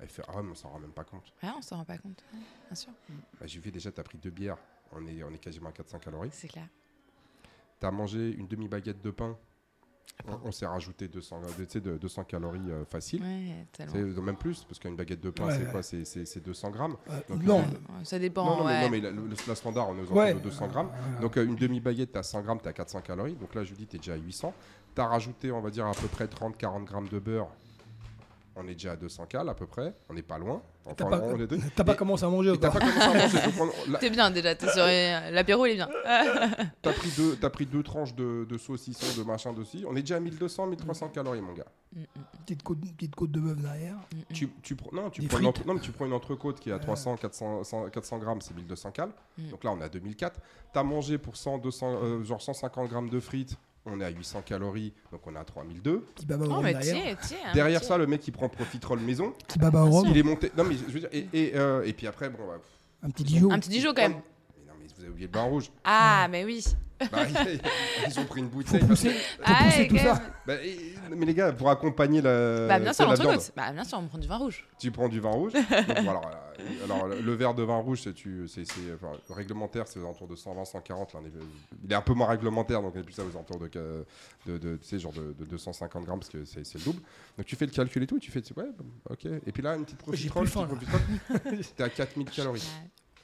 [0.00, 1.32] Elle fait, ah ouais, mais on s'en rend même pas compte.
[1.42, 2.22] Ouais, on s'en rend pas compte.
[2.34, 2.92] ouais, bien sûr.
[3.40, 4.58] Bah, J'ai vu déjà, t'as pris deux bières.
[4.92, 6.28] On est, on est quasiment à 400 calories.
[6.32, 6.68] C'est clair.
[7.80, 9.36] T'as mangé une demi-baguette de pain.
[10.26, 13.22] On, on s'est rajouté 200, euh, tu sais, de 200 calories euh, facile.
[13.22, 13.92] Ouais, tellement.
[13.92, 15.70] C'est euh, même plus, parce qu'une baguette de pain, Ouais, c'est ouais.
[15.70, 15.82] quoi?
[15.82, 16.96] C'est- C'est c'est 200 grammes.
[17.10, 17.64] Euh, Donc, non,
[18.04, 18.44] ça dépend.
[18.46, 18.80] non, non, mais, ouais.
[18.82, 20.20] non, mais la, le- la standard, on est aux ouais.
[20.30, 20.90] alentours de 200 grammes.
[21.20, 23.34] Donc euh, une demi-baguette, t'as 100 grammes, t'as 400 calories.
[23.34, 24.54] Donc là, je dis, t'es déjà à 800.
[24.94, 27.50] T'as rajouté, on va dire, à peu près 30-40 grammes de beurre.
[28.58, 29.92] On est déjà à 200 cal à peu près.
[30.08, 30.62] On n'est pas loin.
[30.96, 31.58] T'as Enfin, pas, on est deux.
[31.74, 33.72] t'as pas commencé à manger t'as pas commencé à manger.
[33.90, 34.84] là, T'es bien déjà, t'es sur
[35.32, 35.88] l'apéro, il est bien.
[36.82, 39.84] T'as pris, deux, t'as pris deux tranches de, de saucisson, de machin dessus.
[39.88, 41.66] On est déjà à 1200, 1300 calories, mon gars.
[41.94, 42.04] Mm, mm,
[42.46, 43.96] Petite côte, petite côte de bœuf derrière.
[44.14, 44.22] mm, mm.
[44.32, 45.66] Tu, tu, prends- non, tu Des prends frites.
[45.66, 46.82] non, mais tu prends une entrecôte qui est à Ouais.
[46.82, 49.10] 300, 400, 100 400 grammes, c'est 1200 cal.
[49.38, 49.48] Mm.
[49.50, 50.40] Donc là, on est à 2004.
[50.72, 53.56] T'as mangé pour 100, 200, euh, genre 150 grammes de frites.
[53.88, 56.00] On est à 800 calories, donc on est à 3002.
[56.16, 56.94] Petit baba Oh, mais derrière.
[56.96, 57.52] tiens, tiens.
[57.54, 57.88] Derrière tiens.
[57.90, 59.32] ça, le mec, il prend Profiterole maison.
[59.46, 60.08] Petit baba au rhum.
[60.10, 60.50] Il est monté.
[60.56, 61.08] Non, mais je veux dire.
[61.12, 62.38] Et, et, euh, et puis après, bon.
[62.46, 62.58] Bah,
[63.04, 63.50] Un petit Dijon.
[63.52, 64.12] Un petit Dijon quand même.
[64.58, 65.70] mais non, mais vous avez oublié le bain rouge.
[65.84, 66.64] Ah, mais oui.
[67.12, 67.18] Bah,
[68.08, 68.80] ils ont pris une Faut bouteille.
[68.80, 70.22] parce que- pousser, faut Ah, pousser ouais, tout ça.
[70.46, 72.66] Bah, et- mais les gars, pour accompagner la.
[72.68, 73.52] Bah, bien sûr, l'entrecôte.
[73.56, 74.66] Bah, bien sûr, on prend du vin rouge.
[74.78, 75.52] Tu prends du vin rouge?
[75.52, 79.12] Donc, bon, alors, euh, alors, le verre de vin rouge, c'est tu, c'est, c'est, enfin,
[79.28, 81.12] le réglementaire, c'est aux alentours de 120, 140.
[81.14, 81.32] Là, on est-
[81.84, 84.04] il est un peu moins réglementaire, donc on est plus ça aux alentours de, de,
[84.46, 87.00] de, de, tu sais, genre de, de 250 grammes, parce que c'est, le double.
[87.36, 88.64] Donc tu fais le calcul et tout, et tu fais, tu- ouais,
[89.10, 89.26] ok.
[89.46, 90.98] Et puis là, une petite J'ai profiterole, plus faim,
[91.76, 92.68] t'es à 4000 calories.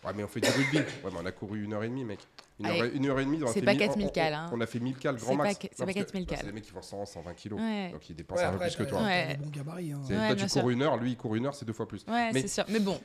[0.04, 0.12] Ouais.
[0.16, 0.78] Mais on fait du rugby.
[0.78, 2.18] Ouais, mais on a couru une heure et demie, mec.
[2.58, 2.88] Une, heure, Allez.
[2.88, 4.34] et- une heure et demie, on a C'est fait pas mille- 4000 on- on- cal,
[4.34, 4.50] hein.
[4.52, 5.58] On a fait 1000 cal grand C'est max.
[5.60, 6.46] c'est pas parce que- 4000 parce que cal.
[6.46, 7.60] les mecs, ils font 100, 120 kilos.
[7.60, 7.90] Ouais.
[7.92, 9.02] Donc ils dépensent Ouais, un peu plus que toi.
[9.02, 9.26] Ouais.
[9.28, 10.00] des bons gabarits, hein.
[10.06, 10.60] C'est- Ouais, toi, tu sûr.
[10.60, 12.04] cours une heure, lui, il court une heure, c'est deux fois plus.
[12.08, 12.64] Ouais, Mais- c'est sûr.
[12.68, 13.00] Mais bon,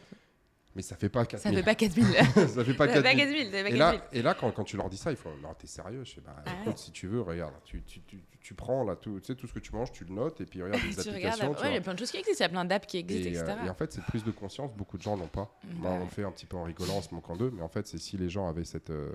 [0.77, 1.41] Mais ça fait pas 4000.
[1.41, 2.05] ça fait pas 4000.
[2.13, 3.17] ça fait pas Ça fait pas 4000.
[3.17, 3.45] 4000.
[3.45, 4.19] Ça fait pas Et là, 4000.
[4.19, 6.03] et là quand, quand tu leur dis ça, ils font Non, t'es sérieux?
[6.05, 8.95] Je fais Bah Ah écoute, si tu veux, regarde, tu, tu, tu, tu prends là,
[8.95, 10.99] tout, tu sais, tout ce que tu manges, tu le notes, et puis regarde les
[10.99, 11.51] applications.
[11.51, 12.43] Ouais, il y a plein de choses qui existent.
[12.43, 13.57] Il y a plein d'apps qui existent, et, etc.
[13.59, 15.51] euh, et en fait, cette prise de conscience, beaucoup de gens n'ont pas.
[15.77, 15.97] Moi, Ouais.
[15.99, 17.87] on le fait un petit peu en rigolant, en se moquant d'eux, mais en fait,
[17.87, 19.09] c'est si les gens avaient cette, euh,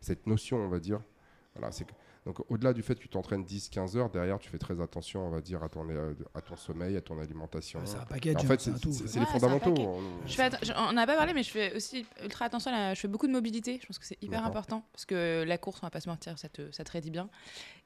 [0.00, 1.00] cette notion, on va dire.
[1.54, 1.86] Voilà, c'est
[2.26, 5.30] donc au-delà du fait que tu t'entraînes 10-15 heures, derrière, tu fais très attention, on
[5.30, 7.80] va dire, à ton, euh, à ton sommeil, à ton alimentation.
[7.84, 8.36] C'est un package.
[8.36, 10.00] en hein, fait, c'est Ouais, les fondamentaux.
[10.26, 12.70] Je fais je- on n'a pas parlé, mais je fais aussi ultra attention.
[12.72, 13.78] à- je fais beaucoup de mobilité.
[13.80, 16.38] Je pense que c'est hyper important parce que la course, on va pas se mentir,
[16.38, 17.28] ça te, ça te raidit bien.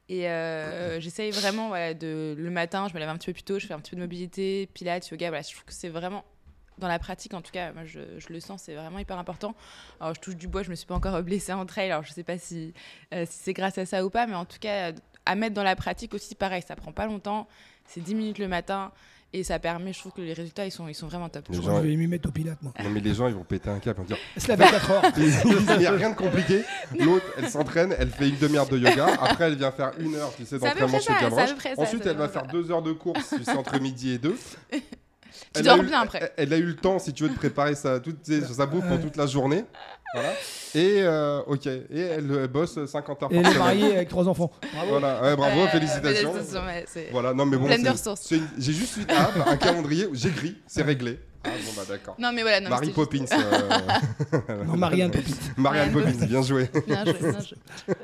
[0.08, 3.42] Et euh, j'essaye vraiment, voilà, de, le matin, je me lève un petit peu plus
[3.42, 5.28] tôt, je fais un petit peu de mobilité, pilates, yoga.
[5.28, 6.24] Voilà, je trouve que c'est vraiment,
[6.78, 9.54] dans la pratique en tout cas, moi je, je le sens, c'est vraiment hyper important.
[10.00, 12.12] Alors je touche du bois, je me suis pas encore blessée en trail, alors je
[12.12, 12.72] sais pas si,
[13.14, 14.92] euh, si c'est grâce à ça ou pas, mais en tout cas,
[15.26, 17.46] à mettre dans la pratique aussi, pareil, ça prend pas longtemps,
[17.86, 18.92] c'est 10 minutes le matin.
[19.34, 21.48] Et ça permet, je trouve que les résultats, ils sont, ils sont vraiment top.
[21.50, 22.72] Les Je gens- je vais m'y mettre au pilote, moi.
[22.82, 24.62] Non, mais les gens, ils vont péter un cap, ils vont dire Elle se lève
[24.62, 25.02] à 4 heures.
[25.18, 26.64] Il n'y a rien de compliqué.
[26.98, 29.06] L'autre, elle s'entraîne, elle fait une demi-heure de yoga.
[29.20, 31.50] Après, elle vient faire une heure, tu sais, C'est d'entraînement chez c'est Gavroche.
[31.76, 32.52] Ensuite, c'est elle va faire ça.
[32.52, 34.38] deux heures de course, tu sais, entre midi et deux.
[35.54, 36.32] Tu Elle dors a eu- bien après.
[36.36, 38.86] Elle, elle a eu le temps, si tu veux, de préparer sa, toute, sa bouffe
[38.86, 39.64] pour toute la journée.
[40.14, 40.30] Voilà.
[40.74, 41.66] Et, euh, ok.
[41.66, 43.66] Et elle, elle bosse 50 heures Et elle par est semaine.
[43.80, 44.50] mariée avec trois enfants.
[44.72, 44.88] Bravo.
[44.90, 45.22] Voilà.
[45.22, 46.32] Ouais, bravo, Ouais, félicitations.
[47.12, 47.68] Voilà, non, mais bon.
[47.68, 51.18] J'ai juste une table, un calendrier, gris, c'est réglé.
[51.44, 52.16] Ah, bon, bah, d'accord.
[52.18, 53.24] Non, mais voilà, non, Marie Poppins.
[53.32, 55.34] euh, Non, Marianne Popit.
[55.56, 56.68] Marianne Poppins, bien joué.
[56.74, 57.40] juste- Bien joué, bien
[57.86, 57.94] joué.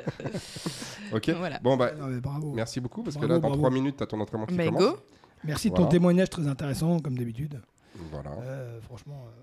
[1.12, 1.30] Ok.
[1.36, 1.58] Voilà.
[1.60, 2.52] Bon, bah, Non, mais bravo.
[2.54, 3.62] merci beaucoup parce que Bravo, là, dans bravo.
[3.62, 4.82] 3 minutes, tu as ton entraînement qui Bah, commence.
[4.82, 4.98] go.
[5.44, 5.86] Merci de Voilà.
[5.86, 7.60] ton témoignage très intéressant, comme d'habitude.
[8.10, 8.30] Voilà.
[8.42, 9.40] Euh, franchement, euh,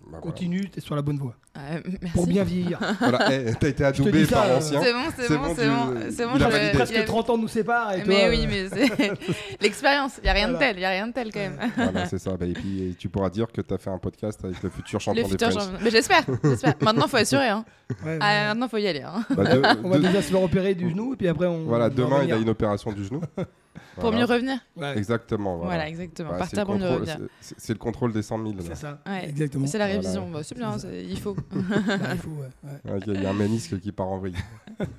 [0.00, 0.22] Bah, voilà.
[0.22, 1.34] continue, t'es sur la bonne voie.
[1.56, 2.08] Euh, merci.
[2.14, 2.78] Pour bien vieillir.
[3.00, 4.82] Voilà, eh, t'as été adoubé par euh, l'ancien.
[4.82, 5.94] C'est bon, c'est bon, c'est bon.
[6.10, 7.94] C'est bon, je- Presque a- 30 ans nous séparent.
[7.94, 9.12] Et Mais toi, oui, euh, mais c'est
[9.62, 10.18] l'expérience.
[10.18, 11.58] Il n'y a rien de tel, il y a rien de tel quand même.
[11.74, 12.36] Voilà, c'est ça.
[12.36, 14.68] Bah, et puis, et tu pourras dire que tu as fait un podcast avec le
[14.68, 15.78] futur champion Le des futur champion.
[15.82, 16.74] Mais j'espère, j'espère.
[16.82, 17.48] Maintenant, faut assurer.
[17.48, 17.64] Hein.
[18.04, 18.46] ouais, Ah, ouais.
[18.48, 19.02] maintenant, faut y aller.
[19.02, 19.24] Hein.
[19.30, 21.64] Bah, de- On va de- déjà se faire opérer du genou, et puis après on.
[21.64, 22.36] Voilà, demain, il revenir.
[22.36, 23.22] a une opération du genou.
[23.94, 24.18] Pour Voilà.
[24.18, 24.58] mieux revenir.
[24.76, 25.56] Ouais, Exactement.
[25.56, 25.88] Voilà, Voilà.
[25.88, 26.30] exactement.
[26.30, 27.28] Bah, c'est Partir le pour mieux contrôle- revenir.
[27.40, 28.50] c'est- le contrôle des 100 000.
[28.56, 28.62] là.
[28.66, 28.98] c'est ça.
[29.06, 29.28] Ouais.
[29.28, 29.66] Exactement.
[29.66, 30.00] C'est la Voilà.
[30.00, 30.30] révision.
[30.30, 30.76] Bah, c'est bien,
[31.08, 31.34] il faut.
[31.34, 31.40] Bah,
[32.12, 32.92] il faut, ouais, ouais.
[32.92, 34.34] Ouais, Il y a un ménisque qui part en vrille.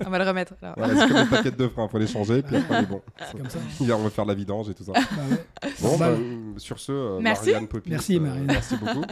[0.05, 0.53] On va le remettre.
[0.61, 0.75] alors.
[0.77, 2.85] Voilà, c'est comme les paquets de frein, il faut les changer, puis après, on est
[2.85, 3.01] bon.
[3.37, 3.59] Comme ça.
[3.79, 4.93] Hier, on va faire la vidange et tout ça.
[4.93, 5.71] Bah, ouais.
[5.81, 6.17] Bon, Bah, bah,
[6.57, 7.49] sur ce, euh, Merci.
[7.51, 8.45] Marianne Poppins, Merci, euh, Marianne.
[8.45, 9.03] merci beaucoup.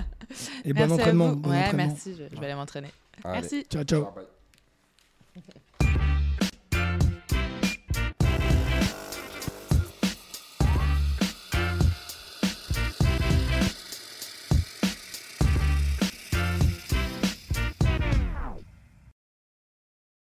[0.66, 1.32] Et bon Merci à entraînement.
[1.34, 1.88] bon Ouais, entraînement.
[1.88, 2.14] merci.
[2.18, 2.90] Je, je vais aller m'entraîner.
[3.26, 3.66] Merci.
[3.70, 4.08] Ciao, ciao.